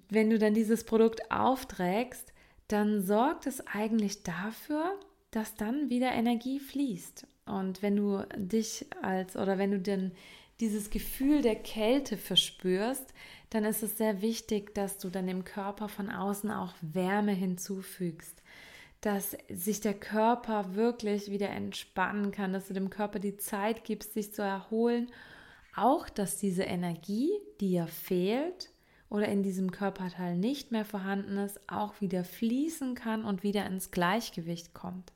wenn 0.10 0.32
du 0.32 0.40
dann 0.40 0.56
dieses 0.56 0.84
Produkt 0.84 1.30
aufträgst, 1.30 2.32
dann 2.68 3.02
sorgt 3.02 3.48
es 3.48 3.66
eigentlich 3.68 4.24
dafür, 4.24 5.00
dass 5.32 5.56
dann 5.56 5.90
wieder 5.90 6.12
Energie 6.12 6.60
fließt. 6.60 7.28
Und 7.46 7.82
wenn 7.82 7.96
du 7.96 8.26
dich 8.36 8.86
als 9.02 9.36
oder 9.36 9.58
wenn 9.58 9.72
du 9.72 9.80
denn 9.80 10.14
dieses 10.60 10.90
Gefühl 10.90 11.42
der 11.42 11.56
Kälte 11.56 12.18
verspürst, 12.18 13.14
dann 13.50 13.66
ist 13.66 13.84
es 13.84 13.98
sehr 13.98 14.22
wichtig, 14.22 14.74
dass 14.74 14.98
du 14.98 15.10
dann 15.10 15.28
dem 15.28 15.44
Körper 15.44 15.90
von 15.90 16.10
außen 16.10 16.50
auch 16.50 16.74
Wärme 16.82 17.34
hinzufügst, 17.34 18.42
dass 19.02 19.38
sich 19.50 19.82
der 19.82 19.94
Körper 19.94 20.76
wirklich 20.76 21.30
wieder 21.30 21.50
entspannen 21.50 22.32
kann, 22.32 22.54
dass 22.54 22.68
du 22.68 22.74
dem 22.74 22.90
Körper 22.90 23.20
die 23.20 23.38
Zeit 23.38 23.84
gibst, 23.84 24.14
sich 24.14 24.34
zu 24.34 24.42
erholen, 24.42 25.12
auch 25.76 26.10
dass 26.10 26.38
diese 26.38 26.64
Energie, 26.64 27.30
die 27.60 27.74
ja 27.74 27.86
fehlt 27.86 28.70
oder 29.16 29.30
in 29.30 29.44
diesem 29.44 29.72
Körperteil 29.72 30.36
nicht 30.36 30.74
mehr 30.74 30.84
vorhanden 30.84 31.38
ist, 31.38 31.62
auch 31.70 32.02
wieder 32.02 32.26
fließen 32.26 32.96
kann 32.96 33.24
und 33.24 33.44
wieder 33.44 33.66
ins 33.66 33.90
Gleichgewicht 33.90 34.74
kommt. 34.74 35.14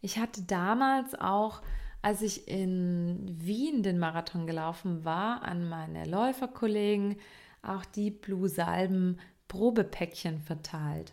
Ich 0.00 0.18
hatte 0.18 0.40
damals 0.44 1.14
auch, 1.14 1.60
als 2.00 2.22
ich 2.22 2.48
in 2.48 3.36
Wien 3.38 3.82
den 3.82 3.98
Marathon 3.98 4.46
gelaufen 4.46 5.04
war, 5.04 5.42
an 5.42 5.68
meine 5.68 6.06
Läuferkollegen 6.06 7.16
auch 7.60 7.84
die 7.84 8.10
Blue 8.10 8.48
Salben 8.48 9.18
Probepäckchen 9.48 10.40
verteilt. 10.40 11.12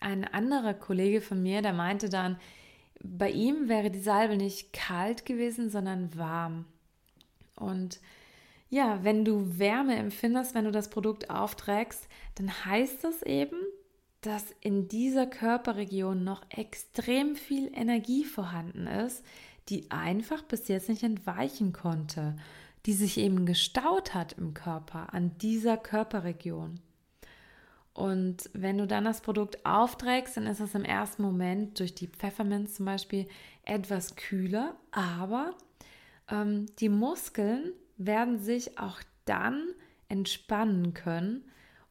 Ein 0.00 0.24
anderer 0.24 0.74
Kollege 0.74 1.20
von 1.20 1.44
mir, 1.44 1.62
der 1.62 1.74
meinte 1.74 2.08
dann, 2.08 2.40
bei 3.04 3.30
ihm 3.30 3.68
wäre 3.68 3.92
die 3.92 4.00
Salbe 4.00 4.36
nicht 4.36 4.72
kalt 4.72 5.26
gewesen, 5.26 5.70
sondern 5.70 6.16
warm. 6.18 6.64
Und 7.54 8.00
ja, 8.68 9.04
wenn 9.04 9.24
du 9.24 9.58
Wärme 9.58 9.96
empfindest, 9.96 10.54
wenn 10.54 10.64
du 10.64 10.72
das 10.72 10.90
Produkt 10.90 11.30
aufträgst, 11.30 12.08
dann 12.34 12.50
heißt 12.64 13.04
das 13.04 13.22
eben, 13.22 13.58
dass 14.20 14.44
in 14.60 14.88
dieser 14.88 15.26
Körperregion 15.26 16.24
noch 16.24 16.42
extrem 16.50 17.36
viel 17.36 17.70
Energie 17.72 18.24
vorhanden 18.24 18.86
ist, 18.86 19.24
die 19.68 19.90
einfach 19.90 20.42
bis 20.42 20.68
jetzt 20.68 20.88
nicht 20.88 21.02
entweichen 21.02 21.72
konnte, 21.72 22.36
die 22.86 22.92
sich 22.92 23.18
eben 23.18 23.46
gestaut 23.46 24.14
hat 24.14 24.32
im 24.34 24.54
Körper 24.54 25.12
an 25.12 25.36
dieser 25.38 25.76
Körperregion. 25.76 26.80
Und 27.94 28.50
wenn 28.52 28.78
du 28.78 28.86
dann 28.86 29.04
das 29.04 29.22
Produkt 29.22 29.64
aufträgst, 29.64 30.36
dann 30.36 30.46
ist 30.46 30.60
es 30.60 30.74
im 30.74 30.84
ersten 30.84 31.22
Moment 31.22 31.78
durch 31.78 31.94
die 31.94 32.08
Pfefferminz 32.08 32.74
zum 32.74 32.84
Beispiel 32.86 33.26
etwas 33.64 34.16
kühler, 34.16 34.76
aber 34.90 35.54
ähm, 36.30 36.66
die 36.78 36.90
Muskeln 36.90 37.72
werden 37.96 38.38
sich 38.38 38.78
auch 38.78 39.00
dann 39.24 39.62
entspannen 40.08 40.94
können 40.94 41.44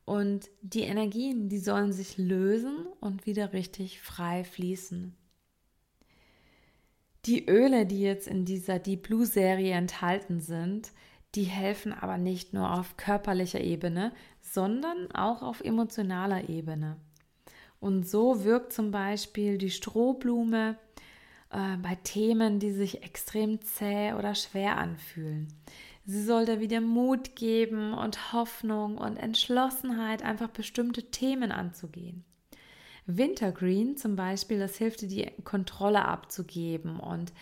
und 0.05 0.50
die 0.62 0.81
Energien, 0.81 1.50
die 1.50 1.57
sollen 1.57 1.91
sich 1.91 2.17
lösen 2.17 2.85
und 3.00 3.25
wieder 3.25 3.53
richtig 3.53 4.01
frei 4.01 4.43
fließen. 4.43 5.15
Die 7.25 7.50
Öle, 7.50 7.88
die 7.88 8.01
jetzt 8.01 8.27
in 8.27 8.45
dieser 8.45 8.77
Deep 8.77 9.07
Blue 9.07 9.25
Serie 9.25 9.74
enthalten 9.74 10.41
sind, 10.41 10.91
die 11.33 11.43
helfen 11.43 11.91
aber 11.91 12.17
nicht 12.17 12.53
nur 12.53 12.71
auf 12.71 12.97
körperlicher 12.97 13.62
Ebene, 13.62 14.13
sondern 14.41 15.12
auch 15.12 15.41
auf 15.41 15.62
emotionaler 15.62 16.50
Ebene. 16.50 16.97
Und 17.79 18.07
so 18.07 18.43
wirkt 18.43 18.71
zum 18.71 18.91
Beispiel 18.91 19.57
die 19.57 19.71
Strohblume 19.71 20.77
äh, 21.50 21.77
bei 21.77 21.95
Themen, 22.03 22.59
die 22.59 22.71
sich 22.71 23.03
extrem 23.03 23.59
zäh 23.62 24.13
oder 24.13 24.35
schwer 24.35 24.77
anfühlen. 24.77 25.47
Sie 26.05 26.24
soll 26.24 26.45
da 26.45 26.59
wieder 26.59 26.81
Mut 26.81 27.35
geben 27.35 27.93
und 27.93 28.31
Hoffnung 28.31 28.97
und 28.97 29.17
Entschlossenheit, 29.17 30.24
einfach 30.24 30.50
bestimmte 30.50 31.09
Themen 31.09 31.51
anzugehen. 31.51 32.24
Wintergreen 33.07 33.97
zum 33.97 34.15
Beispiel, 34.15 34.59
das 34.59 34.77
hilft 34.77 35.01
dir, 35.01 35.07
die 35.07 35.31
Kontrolle 35.43 36.05
abzugeben 36.05 37.00
und 37.00 37.33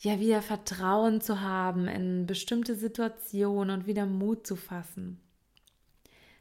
ja 0.00 0.20
wieder 0.20 0.42
Vertrauen 0.42 1.20
zu 1.20 1.40
haben 1.40 1.86
in 1.88 2.26
bestimmte 2.26 2.74
Situationen 2.74 3.80
und 3.80 3.86
wieder 3.86 4.04
Mut 4.04 4.46
zu 4.46 4.56
fassen. 4.56 5.20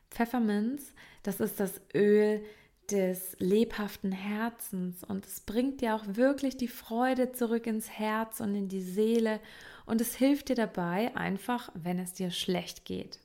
Pfefferminz, 0.09 0.93
das 1.23 1.39
ist 1.39 1.59
das 1.59 1.79
Öl 1.93 2.43
des 2.89 3.37
lebhaften 3.39 4.11
Herzens 4.11 5.03
und 5.03 5.25
es 5.25 5.39
bringt 5.39 5.79
dir 5.79 5.95
auch 5.95 6.03
wirklich 6.07 6.57
die 6.57 6.67
Freude 6.67 7.31
zurück 7.31 7.67
ins 7.67 7.89
Herz 7.89 8.41
und 8.41 8.55
in 8.55 8.67
die 8.67 8.81
Seele 8.81 9.39
und 9.85 10.01
es 10.01 10.15
hilft 10.15 10.49
dir 10.49 10.55
dabei 10.55 11.15
einfach, 11.15 11.69
wenn 11.73 11.99
es 11.99 12.13
dir 12.13 12.31
schlecht 12.31 12.85
geht. 12.85 13.19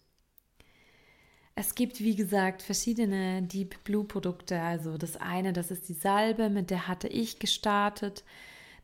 Es 1.58 1.74
gibt, 1.74 2.00
wie 2.00 2.14
gesagt, 2.14 2.60
verschiedene 2.60 3.42
Deep 3.42 3.82
Blue 3.84 4.04
Produkte. 4.04 4.60
Also 4.60 4.98
das 4.98 5.16
eine, 5.16 5.54
das 5.54 5.70
ist 5.70 5.88
die 5.88 5.94
Salbe, 5.94 6.50
mit 6.50 6.68
der 6.70 6.86
hatte 6.86 7.08
ich 7.08 7.38
gestartet. 7.38 8.24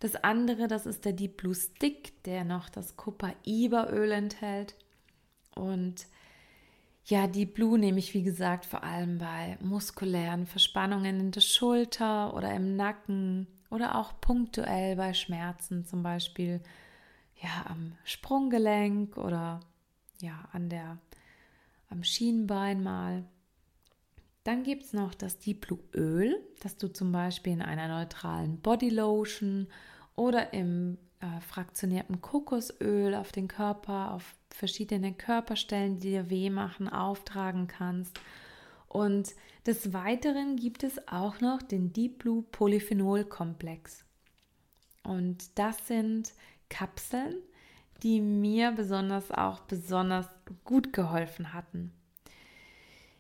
Das 0.01 0.17
andere, 0.17 0.69
das 0.69 0.87
ist 0.87 1.05
der 1.05 1.13
Deep 1.13 1.37
Blue 1.37 1.55
Stick, 1.55 2.23
der 2.25 2.45
noch 2.45 2.71
das 2.71 2.97
Copaiba-Öl 2.97 4.11
enthält. 4.11 4.75
Und 5.55 6.07
ja, 7.05 7.27
Deep 7.27 7.55
Blue 7.55 7.79
nehme 7.79 7.99
ich, 7.99 8.15
wie 8.15 8.23
gesagt, 8.23 8.65
vor 8.65 8.83
allem 8.85 9.19
bei 9.19 9.59
muskulären 9.61 10.47
Verspannungen 10.47 11.21
in 11.21 11.31
der 11.31 11.43
Schulter 11.43 12.35
oder 12.35 12.55
im 12.55 12.75
Nacken 12.77 13.49
oder 13.69 13.97
auch 13.99 14.19
punktuell 14.21 14.97
bei 14.97 15.13
Schmerzen, 15.13 15.85
zum 15.85 16.03
Beispiel 16.03 16.63
ja, 17.43 17.67
am 17.67 17.93
Sprunggelenk 18.05 19.17
oder 19.17 19.61
ja, 20.21 20.49
an 20.53 20.69
der, 20.69 20.99
am 21.89 22.05
Schienbein 22.05 22.83
mal. 22.83 23.25
Dann 24.45 24.63
gibt 24.63 24.85
es 24.85 24.93
noch 24.93 25.15
das 25.15 25.39
Deep 25.39 25.67
Blue 25.67 25.81
Öl, 25.95 26.37
das 26.61 26.77
du 26.77 26.93
zum 26.93 27.13
Beispiel 27.13 27.53
in 27.53 27.63
einer 27.63 27.89
neutralen 27.89 28.61
Body 28.61 28.91
Lotion 28.91 29.69
oder 30.17 30.53
im 30.53 30.99
äh, 31.21 31.41
fraktionierten 31.41 32.21
Kokosöl 32.21 33.15
auf 33.15 33.33
den 33.33 33.49
Körper, 33.49 34.13
auf 34.13 34.35
verschiedene 34.51 35.13
Körperstellen, 35.13 35.99
die 35.99 36.11
dir 36.11 36.31
weh 36.31 36.51
machen, 36.51 36.89
auftragen 36.89 37.69
kannst. 37.69 38.19
Und 38.89 39.35
des 39.67 39.93
Weiteren 39.93 40.57
gibt 40.57 40.83
es 40.83 41.09
auch 41.09 41.41
noch 41.41 41.63
den 41.63 41.93
Deep 41.93 42.19
Blue 42.19 42.43
Polyphenol 42.43 43.25
Komplex. 43.25 44.05
Und 45.05 45.59
das 45.59 45.87
sind 45.87 46.33
Kapseln, 46.73 47.35
die 48.03 48.23
mir 48.23 48.73
besonders 48.73 49.31
auch 49.31 49.61
besonders 49.61 50.27
gut 50.65 50.95
geholfen 50.95 51.53
hatten. 51.53 51.93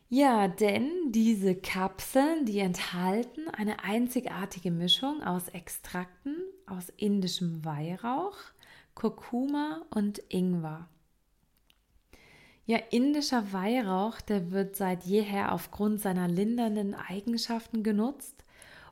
Ja, 0.08 0.48
denn 0.48 0.90
diese 1.10 1.54
Kapseln, 1.54 2.46
die 2.46 2.58
enthalten 2.58 3.48
eine 3.48 3.84
einzigartige 3.84 4.70
Mischung 4.70 5.22
aus 5.22 5.48
Extrakten 5.48 6.36
aus 6.66 6.88
indischem 6.96 7.64
Weihrauch, 7.64 8.36
Kurkuma 8.94 9.82
und 9.90 10.22
Ingwer. 10.28 10.88
Ja, 12.64 12.78
indischer 12.90 13.52
Weihrauch, 13.52 14.20
der 14.20 14.50
wird 14.50 14.76
seit 14.76 15.04
jeher 15.04 15.52
aufgrund 15.52 16.00
seiner 16.00 16.28
lindernden 16.28 16.94
Eigenschaften 16.94 17.82
genutzt 17.82 18.41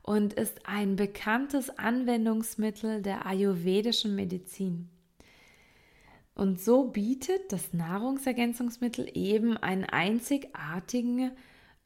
und 0.02 0.32
ist 0.34 0.66
ein 0.66 0.96
bekanntes 0.96 1.70
Anwendungsmittel 1.78 3.02
der 3.02 3.26
ayurvedischen 3.26 4.14
Medizin. 4.14 4.88
Und 6.34 6.60
so 6.60 6.84
bietet 6.84 7.52
das 7.52 7.72
Nahrungsergänzungsmittel 7.72 9.10
eben 9.14 9.56
einen 9.56 9.84
einzigartigen 9.84 11.32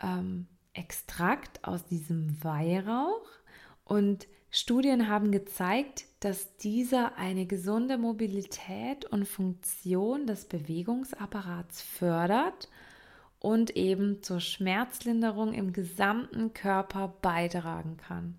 ähm, 0.03 0.47
Extrakt 0.75 1.65
aus 1.65 1.87
diesem 1.87 2.43
Weihrauch 2.43 3.29
und 3.85 4.27
Studien 4.51 5.09
haben 5.09 5.33
gezeigt, 5.33 6.07
dass 6.21 6.57
dieser 6.57 7.17
eine 7.17 7.47
gesunde 7.47 7.99
Mobilität 7.99 9.05
und 9.05 9.27
Funktion 9.27 10.27
des 10.27 10.45
Bewegungsapparats 10.45 11.83
fördert 11.83 12.69
und 13.45 13.77
eben 13.77 14.23
zur 14.23 14.41
Schmerzlinderung 14.41 15.53
im 15.53 15.75
gesamten 15.75 16.55
Körper 16.55 17.13
beitragen 17.21 17.99
kann. 17.99 18.37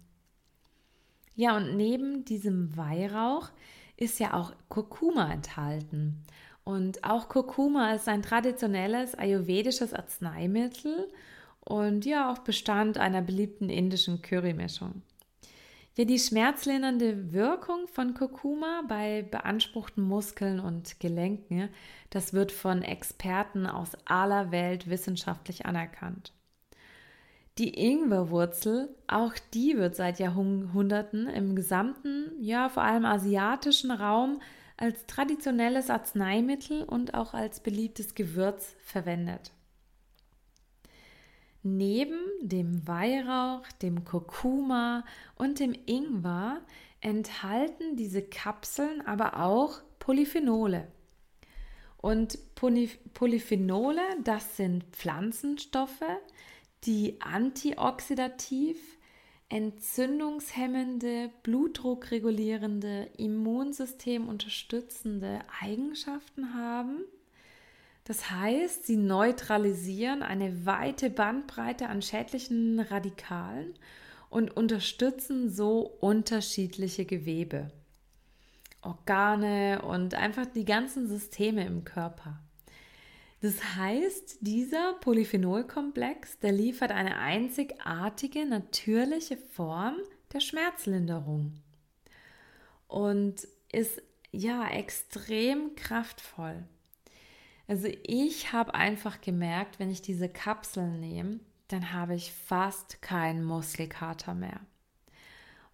Ja, 1.35 1.55
und 1.55 1.77
neben 1.77 2.25
diesem 2.25 2.75
Weihrauch 2.75 3.51
ist 3.97 4.19
ja 4.19 4.33
auch 4.33 4.51
Kurkuma 4.67 5.31
enthalten. 5.31 6.23
Und 6.63 7.03
auch 7.03 7.29
Kurkuma 7.29 7.93
ist 7.93 8.07
ein 8.07 8.23
traditionelles 8.23 9.13
ayurvedisches 9.13 9.93
Arzneimittel 9.93 11.07
und 11.59 12.03
ja 12.07 12.31
auch 12.31 12.39
Bestand 12.39 12.97
einer 12.97 13.21
beliebten 13.21 13.69
indischen 13.69 14.23
Currymischung. 14.23 15.03
Ja, 15.97 16.03
die 16.03 16.19
schmerzlindernde 16.19 17.31
Wirkung 17.31 17.87
von 17.87 18.13
Kurkuma 18.13 18.83
bei 18.85 19.21
beanspruchten 19.21 20.03
Muskeln 20.03 20.59
und 20.59 20.99
Gelenken, 20.99 21.69
das 22.09 22.33
wird 22.33 22.51
von 22.51 22.81
Experten 22.81 23.65
aus 23.65 23.91
aller 24.03 24.51
Welt 24.51 24.89
wissenschaftlich 24.89 25.65
anerkannt. 25.65 26.33
Die 27.57 27.73
Ingwerwurzel, 27.73 28.93
auch 29.07 29.31
die 29.53 29.77
wird 29.77 29.95
seit 29.95 30.19
Jahrhunderten 30.19 31.27
im 31.27 31.55
gesamten, 31.55 32.29
ja 32.41 32.67
vor 32.67 32.83
allem 32.83 33.05
asiatischen 33.05 33.91
Raum 33.91 34.41
als 34.75 35.05
traditionelles 35.05 35.89
Arzneimittel 35.89 36.83
und 36.83 37.13
auch 37.13 37.33
als 37.33 37.61
beliebtes 37.61 38.15
Gewürz 38.15 38.75
verwendet. 38.83 39.54
Neben 41.67 42.19
dem 42.41 42.87
Weihrauch, 42.87 43.67
dem 43.81 44.05
Kurkuma 44.05 45.03
und 45.35 45.59
dem 45.59 45.73
Ingwer 45.87 46.61
enthalten 47.01 47.95
diese 47.95 48.21
Kapseln 48.21 49.01
aber 49.01 49.39
auch 49.39 49.81
Polyphenole. 49.97 50.87
Und 51.97 52.37
Polyphenole, 52.53 54.03
das 54.23 54.57
sind 54.57 54.83
Pflanzenstoffe, 54.91 56.05
die 56.83 57.19
antioxidativ, 57.19 58.77
entzündungshemmende, 59.49 61.31
blutdruckregulierende, 61.41 63.09
Immunsystem 63.17 64.29
unterstützende 64.29 65.39
Eigenschaften 65.61 66.53
haben. 66.53 67.05
Das 68.05 68.29
heißt, 68.29 68.85
sie 68.85 68.97
neutralisieren 68.97 70.21
eine 70.21 70.65
weite 70.65 71.09
Bandbreite 71.09 71.89
an 71.89 72.03
schädlichen 72.03 72.79
Radikalen 72.79 73.73
und 74.29 74.55
unterstützen 74.55 75.49
so 75.49 75.79
unterschiedliche 76.01 77.05
Gewebe, 77.05 77.71
Organe 78.81 79.81
und 79.81 80.13
einfach 80.13 80.45
die 80.45 80.65
ganzen 80.65 81.07
Systeme 81.07 81.65
im 81.65 81.83
Körper. 81.83 82.39
Das 83.41 83.75
heißt, 83.75 84.37
dieser 84.41 84.93
Polyphenolkomplex, 85.01 86.37
der 86.39 86.51
liefert 86.51 86.91
eine 86.91 87.17
einzigartige, 87.17 88.45
natürliche 88.45 89.37
Form 89.37 89.95
der 90.31 90.41
Schmerzlinderung 90.41 91.53
und 92.87 93.47
ist 93.71 94.01
ja 94.31 94.67
extrem 94.69 95.75
kraftvoll. 95.75 96.63
Also 97.67 97.87
ich 98.03 98.53
habe 98.53 98.75
einfach 98.75 99.21
gemerkt, 99.21 99.79
wenn 99.79 99.89
ich 99.89 100.01
diese 100.01 100.29
Kapseln 100.29 100.99
nehme, 100.99 101.39
dann 101.67 101.93
habe 101.93 102.15
ich 102.15 102.31
fast 102.31 103.01
keinen 103.01 103.43
Muskelkater 103.43 104.35
mehr. 104.35 104.59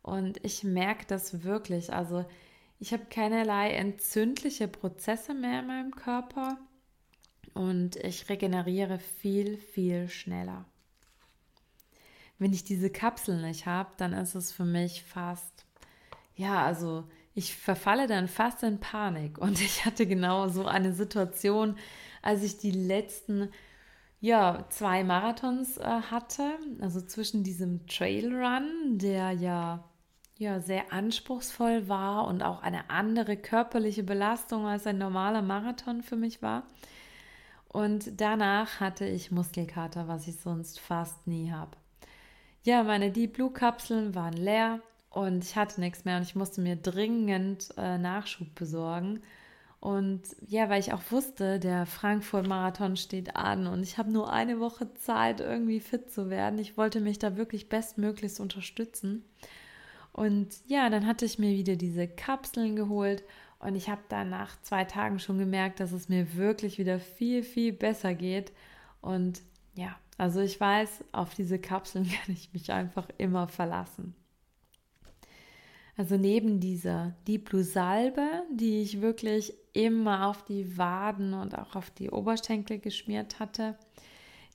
Und 0.01 0.43
ich 0.43 0.63
merke 0.63 1.05
das 1.05 1.43
wirklich. 1.43 1.93
Also 1.93 2.25
ich 2.79 2.93
habe 2.93 3.05
keinerlei 3.05 3.71
entzündliche 3.71 4.67
Prozesse 4.67 5.33
mehr 5.33 5.59
in 5.59 5.67
meinem 5.67 5.91
Körper 5.91 6.57
und 7.53 7.97
ich 7.97 8.29
regeneriere 8.29 8.99
viel, 8.99 9.57
viel 9.57 10.07
schneller. 10.09 10.65
Wenn 12.39 12.53
ich 12.53 12.63
diese 12.63 12.89
Kapseln 12.89 13.43
nicht 13.43 13.65
habe, 13.65 13.91
dann 13.97 14.13
ist 14.13 14.33
es 14.33 14.51
für 14.51 14.65
mich 14.65 15.03
fast, 15.03 15.65
ja, 16.35 16.65
also 16.65 17.03
ich 17.33 17.55
verfalle 17.55 18.07
dann 18.07 18.27
fast 18.27 18.63
in 18.63 18.79
Panik. 18.79 19.37
Und 19.37 19.61
ich 19.61 19.85
hatte 19.85 20.05
genau 20.05 20.47
so 20.49 20.65
eine 20.65 20.93
Situation, 20.93 21.77
als 22.21 22.43
ich 22.43 22.57
die 22.57 22.71
letzten, 22.71 23.49
ja, 24.19 24.65
zwei 24.69 25.03
Marathons 25.03 25.77
äh, 25.77 25.83
hatte. 25.83 26.51
Also 26.81 27.01
zwischen 27.01 27.43
diesem 27.43 27.87
Trailrun, 27.87 28.97
der 28.97 29.31
ja, 29.31 29.83
ja 30.37 30.59
sehr 30.59 30.91
anspruchsvoll 30.91 31.87
war 31.87 32.27
und 32.27 32.43
auch 32.43 32.61
eine 32.61 32.89
andere 32.89 33.37
körperliche 33.37 34.03
Belastung 34.03 34.67
als 34.67 34.85
ein 34.85 34.97
normaler 34.97 35.41
Marathon 35.41 36.03
für 36.03 36.17
mich 36.17 36.41
war. 36.41 36.63
Und 37.69 38.19
danach 38.19 38.81
hatte 38.81 39.05
ich 39.05 39.31
Muskelkater, 39.31 40.09
was 40.09 40.27
ich 40.27 40.35
sonst 40.35 40.81
fast 40.81 41.25
nie 41.25 41.51
habe. 41.51 41.71
Ja, 42.63 42.83
meine 42.83 43.11
Deep 43.11 43.33
Blue 43.33 43.51
Kapseln 43.51 44.13
waren 44.13 44.33
leer 44.33 44.81
und 45.11 45.43
ich 45.43 45.55
hatte 45.57 45.81
nichts 45.81 46.05
mehr 46.05 46.17
und 46.17 46.23
ich 46.23 46.35
musste 46.35 46.61
mir 46.61 46.77
dringend 46.77 47.69
äh, 47.77 47.97
Nachschub 47.97 48.55
besorgen. 48.55 49.21
Und 49.81 50.21
ja, 50.47 50.69
weil 50.69 50.79
ich 50.79 50.93
auch 50.93 51.01
wusste, 51.09 51.59
der 51.59 51.85
Frankfurt-Marathon 51.85 52.95
steht 52.95 53.35
an 53.35 53.67
und 53.67 53.83
ich 53.83 53.97
habe 53.97 54.11
nur 54.11 54.31
eine 54.31 54.59
Woche 54.59 54.93
Zeit, 54.93 55.41
irgendwie 55.41 55.79
fit 55.79 56.11
zu 56.11 56.29
werden. 56.29 56.59
Ich 56.59 56.77
wollte 56.77 57.01
mich 57.01 57.19
da 57.19 57.35
wirklich 57.35 57.67
bestmöglichst 57.67 58.39
unterstützen. 58.39 59.25
Und 60.13 60.49
ja, 60.67 60.89
dann 60.89 61.05
hatte 61.07 61.25
ich 61.25 61.39
mir 61.39 61.51
wieder 61.51 61.75
diese 61.75 62.07
Kapseln 62.07 62.75
geholt 62.75 63.23
und 63.59 63.75
ich 63.75 63.89
habe 63.89 64.01
dann 64.07 64.29
nach 64.29 64.61
zwei 64.61 64.85
Tagen 64.85 65.19
schon 65.19 65.39
gemerkt, 65.39 65.79
dass 65.79 65.91
es 65.91 66.09
mir 66.09 66.35
wirklich 66.35 66.77
wieder 66.77 66.99
viel, 66.99 67.43
viel 67.43 67.73
besser 67.73 68.13
geht. 68.13 68.53
Und 69.01 69.41
ja, 69.75 69.95
also 70.17 70.39
ich 70.41 70.59
weiß, 70.59 71.05
auf 71.11 71.33
diese 71.33 71.59
Kapseln 71.59 72.05
kann 72.09 72.33
ich 72.33 72.53
mich 72.53 72.71
einfach 72.71 73.07
immer 73.17 73.47
verlassen. 73.47 74.15
Also 75.97 76.17
neben 76.17 76.59
dieser 76.59 77.15
Deep 77.27 77.49
Blue 77.49 77.63
Salbe, 77.63 78.27
die 78.51 78.81
ich 78.81 79.01
wirklich 79.01 79.53
immer 79.73 80.27
auf 80.27 80.43
die 80.45 80.77
Waden 80.77 81.33
und 81.33 81.57
auch 81.57 81.75
auf 81.75 81.89
die 81.91 82.09
Oberschenkel 82.09 82.79
geschmiert 82.79 83.39
hatte, 83.39 83.77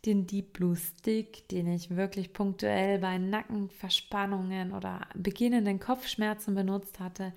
den 0.05 0.27
Deep 0.27 0.53
Blue 0.55 0.77
Stick, 0.77 1.49
den 1.49 1.67
ich 1.69 1.95
wirklich 1.97 2.33
punktuell 2.33 2.99
bei 2.99 3.19
Nackenverspannungen 3.19 4.73
oder 4.73 5.07
beginnenden 5.15 5.81
Kopfschmerzen 5.81 6.55
benutzt 6.55 7.01
hatte, 7.01 7.33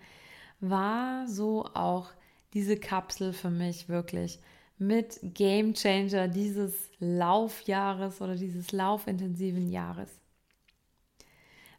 war 0.60 1.28
so 1.28 1.66
auch 1.74 2.10
diese 2.54 2.78
Kapsel 2.78 3.34
für 3.34 3.50
mich 3.50 3.90
wirklich 3.90 4.40
mit 4.78 5.20
Game 5.22 5.74
Changer 5.74 6.28
dieses 6.28 6.90
Laufjahres 7.00 8.22
oder 8.22 8.36
dieses 8.36 8.72
laufintensiven 8.72 9.70
Jahres. 9.70 10.19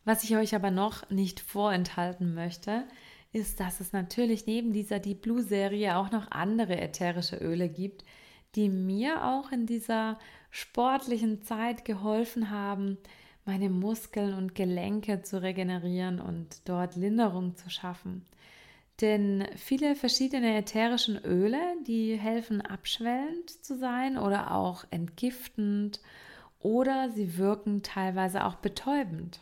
Was 0.04 0.24
ich 0.24 0.36
euch 0.36 0.54
aber 0.54 0.70
noch 0.70 1.08
nicht 1.10 1.40
vorenthalten 1.40 2.34
möchte, 2.34 2.84
ist, 3.32 3.60
dass 3.60 3.80
es 3.80 3.92
natürlich 3.92 4.46
neben 4.46 4.72
dieser 4.72 4.98
Deep 4.98 5.22
Blue 5.22 5.42
Serie 5.42 5.96
auch 5.96 6.10
noch 6.10 6.30
andere 6.30 6.80
ätherische 6.80 7.36
Öle 7.36 7.68
gibt, 7.68 8.04
die 8.54 8.68
mir 8.68 9.24
auch 9.24 9.52
in 9.52 9.66
dieser 9.66 10.18
sportlichen 10.50 11.42
Zeit 11.42 11.84
geholfen 11.84 12.50
haben, 12.50 12.98
meine 13.44 13.70
Muskeln 13.70 14.34
und 14.34 14.54
Gelenke 14.54 15.22
zu 15.22 15.42
regenerieren 15.42 16.20
und 16.20 16.68
dort 16.68 16.96
Linderung 16.96 17.56
zu 17.56 17.70
schaffen. 17.70 18.26
Denn 19.00 19.46
viele 19.56 19.94
verschiedene 19.94 20.58
ätherischen 20.58 21.16
Öle, 21.24 21.60
die 21.86 22.16
helfen 22.16 22.60
abschwellend 22.60 23.48
zu 23.64 23.78
sein 23.78 24.18
oder 24.18 24.54
auch 24.54 24.84
entgiftend 24.90 26.00
oder 26.58 27.08
sie 27.10 27.38
wirken 27.38 27.82
teilweise 27.82 28.44
auch 28.44 28.56
betäubend. 28.56 29.40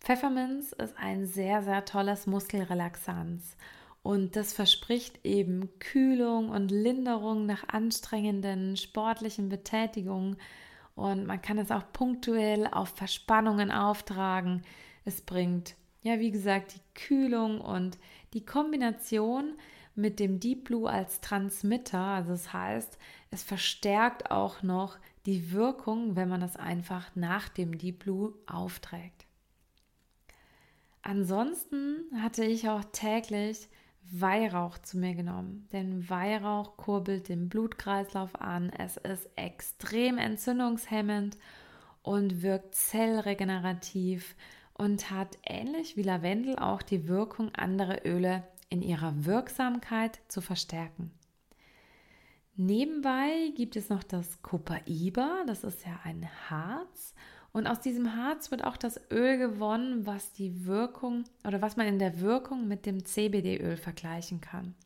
Pfefferminz 0.00 0.72
ist 0.72 0.96
ein 0.96 1.26
sehr, 1.26 1.62
sehr 1.62 1.84
tolles 1.84 2.26
Muskelrelaxanz 2.26 3.56
und 4.02 4.36
das 4.36 4.52
verspricht 4.52 5.24
eben 5.24 5.68
Kühlung 5.80 6.50
und 6.50 6.70
Linderung 6.70 7.46
nach 7.46 7.68
anstrengenden 7.68 8.76
sportlichen 8.76 9.48
Betätigungen 9.48 10.36
und 10.94 11.26
man 11.26 11.42
kann 11.42 11.58
es 11.58 11.70
auch 11.70 11.92
punktuell 11.92 12.66
auf 12.66 12.88
Verspannungen 12.90 13.70
auftragen. 13.70 14.62
Es 15.04 15.20
bringt 15.20 15.76
ja, 16.02 16.18
wie 16.20 16.30
gesagt, 16.30 16.74
die 16.74 16.94
Kühlung 16.94 17.60
und 17.60 17.98
die 18.32 18.44
Kombination 18.44 19.54
mit 19.94 20.20
dem 20.20 20.38
Deep 20.38 20.64
Blue 20.64 20.88
als 20.88 21.20
Transmitter, 21.20 21.98
also 21.98 22.30
das 22.30 22.52
heißt, 22.52 22.98
es 23.30 23.42
verstärkt 23.42 24.30
auch 24.30 24.62
noch 24.62 24.96
die 25.26 25.52
Wirkung, 25.52 26.16
wenn 26.16 26.28
man 26.28 26.40
das 26.40 26.56
einfach 26.56 27.14
nach 27.14 27.48
dem 27.48 27.76
Deep 27.76 28.04
Blue 28.04 28.32
aufträgt. 28.46 29.27
Ansonsten 31.08 32.04
hatte 32.20 32.44
ich 32.44 32.68
auch 32.68 32.84
täglich 32.92 33.70
Weihrauch 34.10 34.76
zu 34.76 34.98
mir 34.98 35.14
genommen, 35.14 35.66
denn 35.72 36.06
Weihrauch 36.10 36.76
kurbelt 36.76 37.30
den 37.30 37.48
Blutkreislauf 37.48 38.38
an, 38.38 38.68
es 38.68 38.98
ist 38.98 39.26
extrem 39.34 40.18
entzündungshemmend 40.18 41.38
und 42.02 42.42
wirkt 42.42 42.74
zellregenerativ 42.74 44.36
und 44.74 45.10
hat 45.10 45.38
ähnlich 45.46 45.96
wie 45.96 46.02
Lavendel 46.02 46.58
auch 46.58 46.82
die 46.82 47.08
Wirkung 47.08 47.54
anderer 47.54 48.04
Öle 48.04 48.46
in 48.68 48.82
ihrer 48.82 49.24
Wirksamkeit 49.24 50.20
zu 50.28 50.42
verstärken. 50.42 51.10
Nebenbei 52.54 53.54
gibt 53.56 53.76
es 53.76 53.88
noch 53.88 54.02
das 54.02 54.42
Copaiba, 54.42 55.44
das 55.46 55.64
ist 55.64 55.86
ja 55.86 56.00
ein 56.04 56.28
Harz. 56.50 57.14
Und 57.58 57.66
aus 57.66 57.80
diesem 57.80 58.14
Harz 58.14 58.52
wird 58.52 58.62
auch 58.62 58.76
das 58.76 59.00
Öl 59.10 59.36
gewonnen, 59.36 60.06
was 60.06 60.30
die 60.32 60.64
Wirkung 60.64 61.24
oder 61.44 61.60
was 61.60 61.76
man 61.76 61.88
in 61.88 61.98
der 61.98 62.20
Wirkung 62.20 62.68
mit 62.68 62.86
dem 62.86 63.04
CBD-Öl 63.04 63.76
vergleichen 63.76 64.40
kann. 64.40 64.76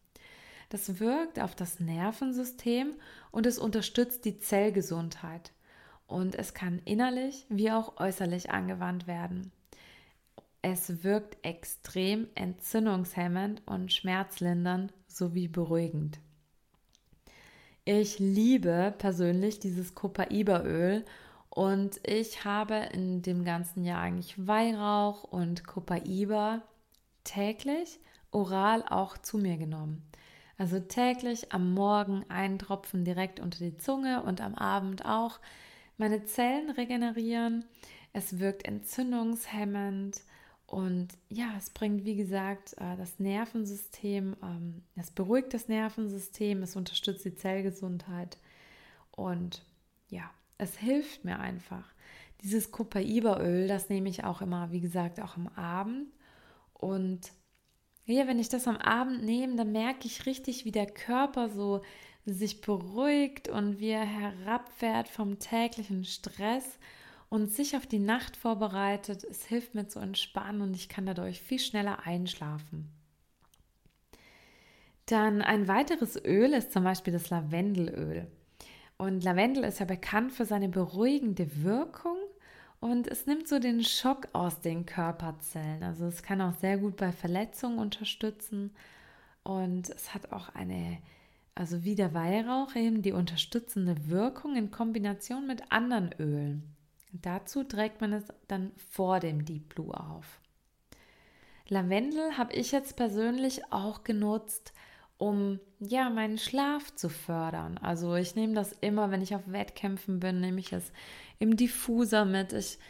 Das 0.70 0.98
wirkt 0.98 1.38
auf 1.38 1.54
das 1.54 1.80
Nervensystem 1.80 2.94
und 3.30 3.44
es 3.44 3.58
unterstützt 3.58 4.24
die 4.24 4.38
Zellgesundheit. 4.38 5.52
Und 6.06 6.34
es 6.34 6.54
kann 6.54 6.80
innerlich 6.86 7.44
wie 7.50 7.70
auch 7.70 8.00
äußerlich 8.00 8.50
angewandt 8.50 9.06
werden. 9.06 9.52
Es 10.62 11.04
wirkt 11.04 11.44
extrem 11.44 12.26
entzündungshemmend 12.36 13.60
und 13.66 13.92
schmerzlindernd 13.92 14.94
sowie 15.08 15.48
beruhigend. 15.48 16.20
Ich 17.84 18.18
liebe 18.18 18.94
persönlich 18.96 19.58
dieses 19.58 19.94
Copaiba-Öl 19.94 21.04
Und 21.54 22.00
ich 22.08 22.46
habe 22.46 22.88
in 22.94 23.20
dem 23.20 23.44
ganzen 23.44 23.84
Jahr 23.84 24.00
eigentlich 24.00 24.46
Weihrauch 24.46 25.22
und 25.24 25.66
Copaiba 25.66 26.62
täglich 27.24 28.00
oral 28.30 28.82
auch 28.88 29.18
zu 29.18 29.36
mir 29.36 29.58
genommen. 29.58 30.02
Also 30.56 30.80
täglich 30.80 31.52
am 31.52 31.74
Morgen 31.74 32.24
einen 32.30 32.58
Tropfen 32.58 33.04
direkt 33.04 33.38
unter 33.38 33.58
die 33.58 33.76
Zunge 33.76 34.22
und 34.22 34.40
am 34.40 34.54
Abend 34.54 35.04
auch. 35.04 35.40
Meine 35.98 36.24
Zellen 36.24 36.70
regenerieren. 36.70 37.66
Es 38.14 38.38
wirkt 38.38 38.66
entzündungshemmend 38.66 40.22
und 40.66 41.08
ja, 41.28 41.52
es 41.58 41.68
bringt, 41.68 42.06
wie 42.06 42.16
gesagt, 42.16 42.72
äh, 42.78 42.96
das 42.96 43.18
Nervensystem, 43.18 44.36
ähm, 44.42 44.82
es 44.96 45.10
beruhigt 45.10 45.52
das 45.52 45.68
Nervensystem, 45.68 46.62
es 46.62 46.76
unterstützt 46.76 47.26
die 47.26 47.34
Zellgesundheit 47.34 48.38
und 49.10 49.66
ja, 50.08 50.30
es 50.62 50.78
hilft 50.78 51.24
mir 51.24 51.38
einfach. 51.38 51.92
Dieses 52.42 52.70
Copaiba-Öl, 52.70 53.68
das 53.68 53.88
nehme 53.88 54.08
ich 54.08 54.24
auch 54.24 54.40
immer, 54.40 54.72
wie 54.72 54.80
gesagt, 54.80 55.20
auch 55.20 55.36
am 55.36 55.48
Abend 55.48 56.08
und 56.74 57.32
ja, 58.04 58.26
wenn 58.26 58.40
ich 58.40 58.48
das 58.48 58.66
am 58.66 58.78
Abend 58.78 59.24
nehme, 59.24 59.54
dann 59.54 59.70
merke 59.70 60.06
ich 60.06 60.26
richtig, 60.26 60.64
wie 60.64 60.72
der 60.72 60.86
Körper 60.86 61.48
so 61.48 61.82
sich 62.24 62.60
beruhigt 62.60 63.48
und 63.48 63.78
wie 63.78 63.90
er 63.90 64.04
herabfährt 64.04 65.08
vom 65.08 65.38
täglichen 65.38 66.04
Stress 66.04 66.78
und 67.28 67.52
sich 67.52 67.76
auf 67.76 67.86
die 67.86 68.00
Nacht 68.00 68.36
vorbereitet. 68.36 69.22
Es 69.22 69.44
hilft 69.44 69.74
mir 69.74 69.86
zu 69.86 70.00
entspannen 70.00 70.62
und 70.62 70.74
ich 70.74 70.88
kann 70.88 71.06
dadurch 71.06 71.40
viel 71.40 71.60
schneller 71.60 72.04
einschlafen. 72.04 72.90
Dann 75.06 75.42
ein 75.42 75.68
weiteres 75.68 76.16
Öl 76.24 76.52
ist 76.52 76.72
zum 76.72 76.84
Beispiel 76.84 77.12
das 77.12 77.30
Lavendelöl. 77.30 78.26
Und 79.02 79.24
Lavendel 79.24 79.64
ist 79.64 79.80
ja 79.80 79.84
bekannt 79.84 80.30
für 80.30 80.44
seine 80.44 80.68
beruhigende 80.68 81.64
Wirkung 81.64 82.18
und 82.78 83.08
es 83.08 83.26
nimmt 83.26 83.48
so 83.48 83.58
den 83.58 83.82
Schock 83.82 84.28
aus 84.32 84.60
den 84.60 84.86
Körperzellen. 84.86 85.82
Also 85.82 86.06
es 86.06 86.22
kann 86.22 86.40
auch 86.40 86.54
sehr 86.60 86.78
gut 86.78 86.98
bei 86.98 87.10
Verletzungen 87.10 87.80
unterstützen. 87.80 88.70
Und 89.42 89.90
es 89.90 90.14
hat 90.14 90.30
auch 90.30 90.50
eine, 90.50 90.98
also 91.56 91.82
wie 91.82 91.96
der 91.96 92.14
Weihrauch 92.14 92.76
eben, 92.76 93.02
die 93.02 93.10
unterstützende 93.10 94.08
Wirkung 94.08 94.54
in 94.54 94.70
Kombination 94.70 95.48
mit 95.48 95.72
anderen 95.72 96.12
Ölen. 96.20 96.72
Dazu 97.10 97.64
trägt 97.64 98.00
man 98.00 98.12
es 98.12 98.26
dann 98.46 98.70
vor 98.88 99.18
dem 99.18 99.44
Deep 99.44 99.74
Blue 99.74 99.92
auf. 99.92 100.40
Lavendel 101.66 102.38
habe 102.38 102.52
ich 102.52 102.70
jetzt 102.70 102.94
persönlich 102.94 103.72
auch 103.72 104.04
genutzt, 104.04 104.72
um 105.22 105.60
ja 105.78 106.10
meinen 106.10 106.36
Schlaf 106.36 106.96
zu 106.96 107.08
fördern. 107.08 107.78
Also 107.78 108.16
ich 108.16 108.34
nehme 108.34 108.54
das 108.54 108.72
immer, 108.80 109.12
wenn 109.12 109.22
ich 109.22 109.36
auf 109.36 109.42
Wettkämpfen 109.46 110.18
bin, 110.18 110.40
nehme 110.40 110.58
ich 110.58 110.72
es 110.72 110.90
im 111.38 111.56
Diffuser 111.56 112.24
mit. 112.24 112.52
Ich 112.52 112.80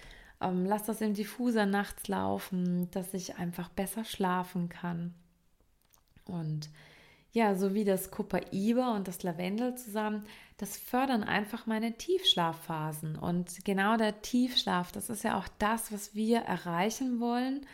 ähm, 0.41 0.65
lasse 0.65 0.87
das 0.87 1.03
im 1.03 1.13
Diffuser 1.13 1.67
nachts 1.67 2.09
laufen, 2.09 2.91
dass 2.91 3.13
ich 3.13 3.37
einfach 3.37 3.69
besser 3.69 4.07
schlafen 4.07 4.71
kann. 4.71 5.13
Und 6.25 6.71
ja, 7.33 7.55
so 7.55 7.75
wie 7.75 7.85
das 7.85 8.11
Copaiba 8.11 8.97
und 8.97 9.09
das 9.09 9.23
Lavendel 9.23 9.75
zusammen, 9.75 10.25
das 10.57 10.79
fördern 10.79 11.25
einfach 11.25 11.67
meine 11.67 11.99
Tiefschlafphasen. 11.99 13.17
Und 13.17 13.63
genau 13.67 13.99
der 13.99 14.23
Tiefschlaf, 14.23 14.91
das 14.91 15.11
ist 15.11 15.23
ja 15.23 15.37
auch 15.37 15.49
das, 15.59 15.93
was 15.93 16.15
wir 16.15 16.39
erreichen 16.39 17.21
wollen 17.21 17.67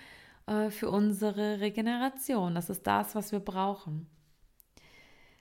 äh, 0.48 0.70
für 0.70 0.90
unsere 0.90 1.60
Regeneration. 1.60 2.56
Das 2.56 2.70
ist 2.70 2.88
das, 2.88 3.14
was 3.14 3.30
wir 3.30 3.40
brauchen. 3.40 4.08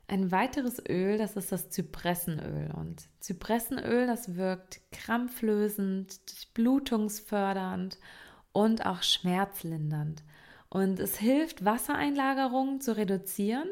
Ein 0.09 0.31
weiteres 0.31 0.81
Öl, 0.87 1.17
das 1.17 1.35
ist 1.35 1.51
das 1.51 1.69
Zypressenöl. 1.69 2.71
Und 2.71 3.09
Zypressenöl, 3.19 4.07
das 4.07 4.35
wirkt 4.35 4.79
krampflösend, 4.91 6.17
blutungsfördernd 6.53 7.99
und 8.53 8.85
auch 8.85 9.03
schmerzlindernd. 9.03 10.23
Und 10.69 10.99
es 10.99 11.17
hilft, 11.17 11.65
Wassereinlagerungen 11.65 12.79
zu 12.79 12.95
reduzieren, 12.95 13.67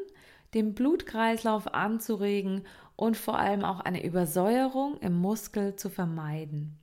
den 0.53 0.73
Blutkreislauf 0.73 1.73
anzuregen 1.73 2.63
und 2.97 3.15
vor 3.15 3.39
allem 3.39 3.63
auch 3.63 3.79
eine 3.79 4.05
Übersäuerung 4.05 4.97
im 4.99 5.13
Muskel 5.13 5.75
zu 5.75 5.89
vermeiden. 5.89 6.77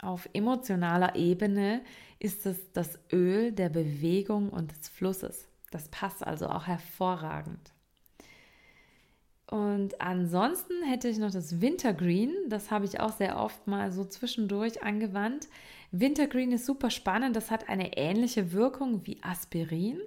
Auf 0.00 0.28
emotionaler 0.32 1.14
Ebene 1.14 1.82
ist 2.18 2.44
es 2.46 2.72
das 2.72 2.98
Öl 3.12 3.52
der 3.52 3.68
Bewegung 3.68 4.50
und 4.50 4.72
des 4.72 4.88
Flusses. 4.88 5.48
Das 5.70 5.88
passt 5.88 6.24
also 6.24 6.48
auch 6.48 6.66
hervorragend. 6.66 7.73
Und 9.54 10.00
ansonsten 10.00 10.82
hätte 10.82 11.06
ich 11.06 11.18
noch 11.18 11.30
das 11.30 11.60
Wintergreen. 11.60 12.34
Das 12.48 12.72
habe 12.72 12.86
ich 12.86 12.98
auch 12.98 13.12
sehr 13.12 13.38
oft 13.38 13.68
mal 13.68 13.92
so 13.92 14.04
zwischendurch 14.04 14.82
angewandt. 14.82 15.46
Wintergreen 15.92 16.50
ist 16.50 16.66
super 16.66 16.90
spannend. 16.90 17.36
Das 17.36 17.52
hat 17.52 17.68
eine 17.68 17.96
ähnliche 17.96 18.50
Wirkung 18.50 19.06
wie 19.06 19.22
Aspirin, 19.22 20.00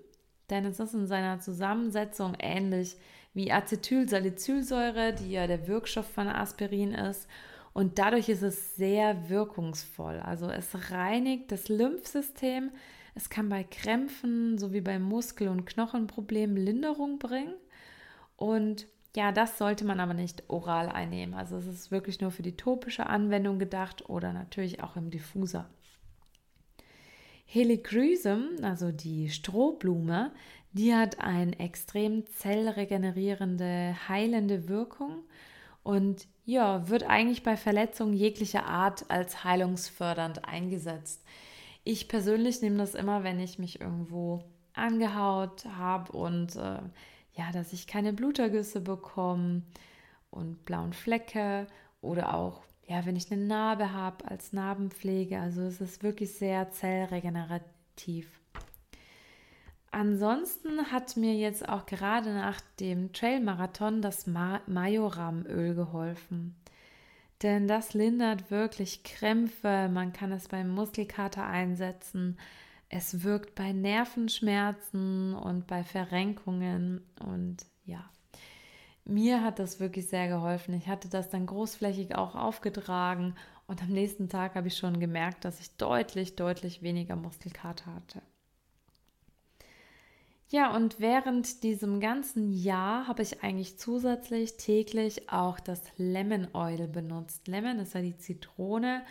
denn 0.49 0.65
es 0.65 0.81
ist 0.81 0.93
in 0.93 1.07
seiner 1.07 1.39
Zusammensetzung 1.39 2.33
ähnlich 2.39 2.97
wie 3.33 3.49
Acetylsalicylsäure, 3.49 5.13
die 5.13 5.31
ja 5.31 5.47
der 5.47 5.65
Wirkstoff 5.65 6.11
von 6.11 6.27
Aspirin 6.27 6.91
ist. 6.91 7.29
Und 7.71 7.99
dadurch 7.99 8.27
ist 8.27 8.43
es 8.43 8.75
sehr 8.75 9.29
wirkungsvoll. 9.29 10.19
Also 10.19 10.49
es 10.49 10.91
reinigt 10.91 11.53
das 11.53 11.69
Lymphsystem. 11.69 12.71
Es 13.15 13.29
kann 13.29 13.47
bei 13.47 13.63
Krämpfen 13.63 14.57
sowie 14.57 14.81
bei 14.81 14.99
Muskel- 14.99 15.47
und 15.47 15.65
Knochenproblemen 15.65 16.57
Linderung 16.57 17.17
bringen. 17.17 17.53
Und 18.35 18.87
ja, 19.17 19.31
das 19.31 19.57
sollte 19.57 19.83
man 19.83 19.99
aber 19.99 20.13
nicht 20.13 20.43
oral 20.47 20.89
einnehmen. 20.89 21.33
Also 21.33 21.57
es 21.57 21.65
ist 21.65 21.89
wirklich 21.89 22.21
nur 22.21 22.29
für 22.29 22.43
die 22.43 22.55
topische 22.55 23.07
Anwendung 23.07 23.57
gedacht 23.57 24.07
oder 24.11 24.31
natürlich 24.31 24.83
auch 24.83 24.95
im 24.95 25.09
Diffuser. 25.09 25.67
Helichrysum, 27.47 28.49
also 28.61 28.91
die 28.91 29.31
Strohblume, 29.31 30.31
die 30.71 30.93
hat 30.93 31.19
eine 31.19 31.57
extrem 31.57 32.27
zellregenerierende, 32.27 33.95
heilende 34.07 34.69
Wirkung 34.69 35.23
und 35.81 36.27
ja, 36.45 36.87
wird 36.87 37.01
eigentlich 37.01 37.41
bei 37.41 37.57
Verletzungen 37.57 38.13
jeglicher 38.13 38.67
Art 38.67 39.09
als 39.09 39.43
heilungsfördernd 39.43 40.45
eingesetzt. 40.45 41.23
Ich 41.83 42.07
persönlich 42.07 42.61
nehme 42.61 42.77
das 42.77 42.93
immer, 42.93 43.23
wenn 43.23 43.39
ich 43.39 43.57
mich 43.57 43.81
irgendwo 43.81 44.43
angehaut 44.73 45.65
habe 45.75 46.11
und 46.11 46.55
äh, 46.55 46.77
ja, 47.37 47.51
dass 47.51 47.73
ich 47.73 47.87
keine 47.87 48.13
Blutergüsse 48.13 48.81
bekomme 48.81 49.61
und 50.29 50.65
blauen 50.65 50.93
Flecke 50.93 51.67
oder 52.01 52.33
auch, 52.33 52.63
ja, 52.87 53.05
wenn 53.05 53.15
ich 53.15 53.31
eine 53.31 53.45
Narbe 53.45 53.93
habe 53.93 54.25
als 54.29 54.53
Narbenpflege. 54.53 55.39
Also 55.39 55.61
es 55.61 55.79
ist 55.79 56.03
wirklich 56.03 56.33
sehr 56.33 56.71
zellregenerativ. 56.71 58.27
Ansonsten 59.91 60.91
hat 60.91 61.15
mir 61.15 61.33
jetzt 61.35 61.67
auch 61.67 61.85
gerade 61.85 62.33
nach 62.33 62.59
dem 62.79 63.13
Trailmarathon 63.13 64.01
das 64.01 64.27
Majoramöl 64.27 65.75
geholfen. 65.75 66.55
Denn 67.43 67.67
das 67.67 67.93
lindert 67.93 68.49
wirklich 68.49 69.03
Krämpfe, 69.03 69.89
man 69.91 70.11
kann 70.11 70.31
es 70.31 70.47
beim 70.47 70.69
Muskelkater 70.69 71.45
einsetzen, 71.45 72.37
es 72.89 73.23
wirkt 73.23 73.55
bei 73.55 73.73
Nervenschmerzen 73.73 75.33
und 75.33 75.67
bei 75.67 75.83
Verrenkungen 75.83 77.01
und 77.19 77.65
ja, 77.85 78.09
mir 79.03 79.43
hat 79.43 79.59
das 79.59 79.79
wirklich 79.79 80.07
sehr 80.07 80.27
geholfen. 80.27 80.73
Ich 80.73 80.87
hatte 80.87 81.09
das 81.09 81.29
dann 81.29 81.45
großflächig 81.45 82.15
auch 82.15 82.35
aufgetragen 82.35 83.35
und 83.67 83.81
am 83.81 83.89
nächsten 83.89 84.29
Tag 84.29 84.55
habe 84.55 84.67
ich 84.67 84.77
schon 84.77 84.99
gemerkt, 84.99 85.43
dass 85.45 85.59
ich 85.59 85.75
deutlich, 85.77 86.35
deutlich 86.35 86.81
weniger 86.81 87.15
Muskelkater 87.15 87.93
hatte. 87.93 88.21
Ja, 90.49 90.73
und 90.73 91.01
während 91.01 91.63
diesem 91.63 91.99
ganzen 91.99 92.53
Jahr 92.53 93.07
habe 93.07 93.21
ich 93.21 93.43
eigentlich 93.43 93.77
zusätzlich 93.77 94.55
täglich 94.55 95.29
auch 95.29 95.59
das 95.59 95.81
Lemon 95.97 96.47
Oil 96.53 96.87
benutzt. 96.87 97.49
Lemon 97.49 97.79
ist 97.79 97.93
ja 97.93 98.01
die 98.01 98.17
Zitrone 98.17 99.03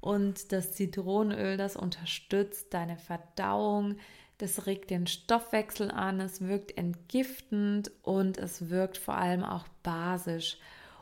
und 0.00 0.52
das 0.52 0.72
Zitronenöl, 0.72 1.56
das 1.56 1.76
unterstützt 1.76 2.72
deine 2.72 2.96
Verdauung, 2.96 3.96
das 4.38 4.66
regt 4.66 4.90
den 4.90 5.06
Stoffwechsel 5.06 5.90
an, 5.90 6.20
es 6.20 6.40
wirkt 6.40 6.78
entgiftend 6.78 7.90
und 8.02 8.38
es 8.38 8.70
wirkt 8.70 8.96
vor 8.96 9.14
allem 9.14 9.44
auch 9.44 9.68
basisch. 9.82 10.58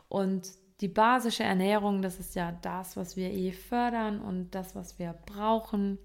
Und 0.09 0.49
die 0.81 0.89
basische 0.89 1.43
Ernährung, 1.43 2.01
das 2.01 2.19
ist 2.19 2.35
ja 2.35 2.51
das, 2.61 2.97
was 2.97 3.15
wir 3.15 3.31
eh 3.31 3.51
fördern 3.51 4.19
und 4.19 4.55
das, 4.55 4.75
was 4.75 4.99
wir 4.99 5.13
brauchen. 5.25 5.97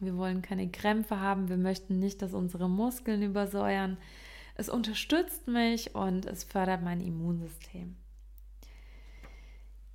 Wir 0.00 0.16
wollen 0.16 0.42
keine 0.42 0.68
Krämpfe 0.68 1.20
haben, 1.20 1.48
wir 1.48 1.58
möchten 1.58 1.98
nicht, 1.98 2.22
dass 2.22 2.32
unsere 2.32 2.68
Muskeln 2.68 3.22
übersäuern. 3.22 3.96
Es 4.56 4.68
unterstützt 4.68 5.46
mich 5.46 5.94
und 5.94 6.26
es 6.26 6.42
fördert 6.42 6.82
mein 6.82 7.00
Immunsystem. 7.00 7.96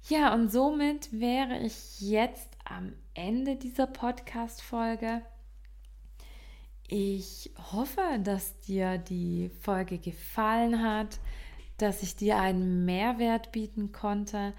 Ja, 0.07 0.35
und 0.35 0.51
somit 0.51 1.19
wäre 1.19 1.57
ich 1.57 1.99
jetzt 1.99 2.49
am 2.63 2.93
Ende 3.15 3.55
dieser 3.55 3.87
Podcast-Folge. 3.87 5.23
Ich 6.87 7.51
hoffe, 7.71 8.19
dass 8.23 8.59
dir 8.59 8.99
die 8.99 9.49
Folge 9.61 9.97
gefallen 9.97 10.83
hat, 10.83 11.19
dass 11.77 12.03
ich 12.03 12.15
dir 12.15 12.37
einen 12.37 12.85
Mehrwert 12.85 13.51
bieten 13.51 13.93
konnte, 13.93 14.53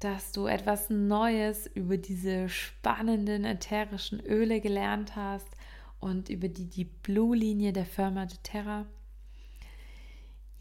dass 0.00 0.32
du 0.32 0.46
etwas 0.46 0.90
Neues 0.90 1.68
über 1.68 1.96
diese 1.96 2.48
spannenden 2.48 3.44
ätherischen 3.44 4.18
Öle 4.18 4.60
gelernt 4.60 5.14
hast 5.14 5.46
und 6.00 6.28
über 6.28 6.48
die, 6.48 6.68
die 6.68 6.86
Blue-Linie 6.86 7.72
der 7.72 7.86
Firma 7.86 8.26
de 8.26 8.38
Terra. 8.42 8.84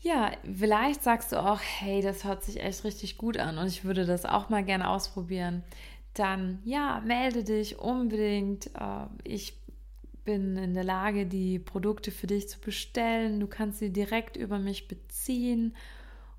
Ja, 0.08 0.32
vielleicht 0.58 1.04
sagst 1.04 1.34
du 1.34 1.36
auch, 1.36 1.60
hey, 1.60 2.02
das 2.02 2.24
hört 2.24 2.42
sich 2.42 2.62
echt 2.62 2.86
richtig 2.86 3.18
gut 3.18 3.38
an 3.38 3.58
und 3.58 3.68
ich 3.68 3.84
würde 3.84 4.06
das 4.06 4.24
auch 4.24 4.48
mal 4.48 4.64
gerne 4.64 4.90
ausprobieren. 4.90 5.66
Dann 6.14 6.60
ja, 6.64 7.02
melde 7.06 7.44
dich 7.44 7.78
unbedingt. 7.78 8.68
Äh, 8.68 9.08
ich 9.26 9.58
bin 10.24 10.56
in 10.56 10.74
der 10.74 10.86
Lage, 10.86 11.26
die 11.26 11.60
Produkte 11.60 12.12
für 12.12 12.26
dich 12.26 12.48
zu 12.48 12.58
bestellen. 12.62 13.42
Du 13.42 13.48
kannst 13.48 13.80
sie 13.80 13.92
direkt 13.92 14.38
über 14.38 14.60
mich 14.60 14.88
beziehen. 14.88 15.76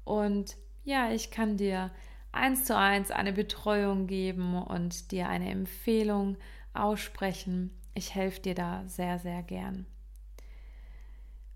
Und 0.03 0.57
ja, 0.85 1.13
ich 1.13 1.31
kann 1.31 1.59
dir 1.59 1.91
eins 2.33 2.65
zu 2.65 2.75
eins 2.75 3.11
eine 3.11 3.35
Betreuung 3.35 4.07
geben 4.07 4.63
und 4.63 5.13
dir 5.13 5.29
eine 5.29 5.51
Empfehlung 5.51 6.39
aussprechen. 6.73 7.79
Ich 7.93 8.15
helfe 8.15 8.41
dir 8.41 8.55
da 8.55 8.85
sehr, 8.87 9.19
sehr 9.19 9.43
gern. 9.43 9.85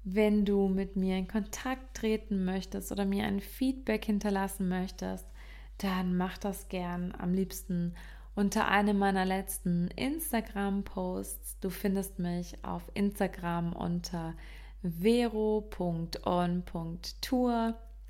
Wenn 0.04 0.44
du 0.44 0.66
mit 0.66 0.96
mir 0.96 1.16
in 1.16 1.28
Kontakt 1.28 1.96
treten 1.96 2.44
möchtest 2.44 2.90
oder 2.90 3.04
mir 3.04 3.24
ein 3.24 3.40
Feedback 3.40 4.04
hinterlassen 4.04 4.68
möchtest, 4.68 5.24
dann 5.78 6.16
mach 6.16 6.38
das 6.38 6.68
gern 6.68 7.14
am 7.16 7.32
liebsten 7.32 7.94
unter 8.34 8.66
einem 8.66 8.98
meiner 8.98 9.24
letzten 9.24 9.86
Instagram-Posts. 9.88 11.60
Du 11.60 11.70
findest 11.70 12.18
mich 12.18 12.64
auf 12.64 12.82
Instagram 12.94 13.74
unter 13.74 14.34
vero.on.tour 14.82 15.64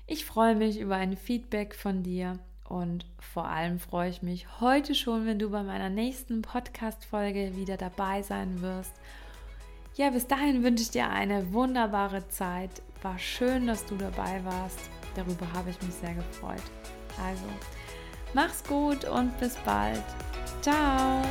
Ich 0.07 0.27
freue 0.27 0.57
mich 0.57 0.79
über 0.79 0.97
ein 0.97 1.17
Feedback 1.17 1.75
von 1.75 2.03
dir 2.03 2.39
und 2.73 3.05
vor 3.21 3.45
allem 3.45 3.79
freue 3.79 4.09
ich 4.09 4.23
mich 4.23 4.47
heute 4.61 4.95
schon, 4.95 5.27
wenn 5.27 5.39
du 5.39 5.51
bei 5.51 5.63
meiner 5.63 5.91
nächsten 5.91 6.41
Podcast-Folge 6.41 7.55
wieder 7.55 7.77
dabei 7.77 8.23
sein 8.23 8.63
wirst. 8.63 8.95
Ja, 9.95 10.09
bis 10.09 10.27
dahin 10.27 10.65
wünsche 10.65 10.85
ich 10.85 10.91
dir 10.91 11.11
eine 11.11 11.53
wunderbare 11.53 12.27
Zeit. 12.29 12.71
War 13.03 13.19
schön, 13.19 13.67
dass 13.67 13.85
du 13.85 13.97
dabei 13.97 14.43
warst. 14.45 14.81
Darüber 15.15 15.53
habe 15.53 15.69
ich 15.69 15.83
mich 15.83 15.95
sehr 15.95 16.15
gefreut. 16.15 16.63
Also, 17.23 17.45
mach's 18.33 18.65
gut 18.65 19.05
und 19.05 19.39
bis 19.39 19.55
bald. 19.67 20.03
Ciao. 20.63 21.23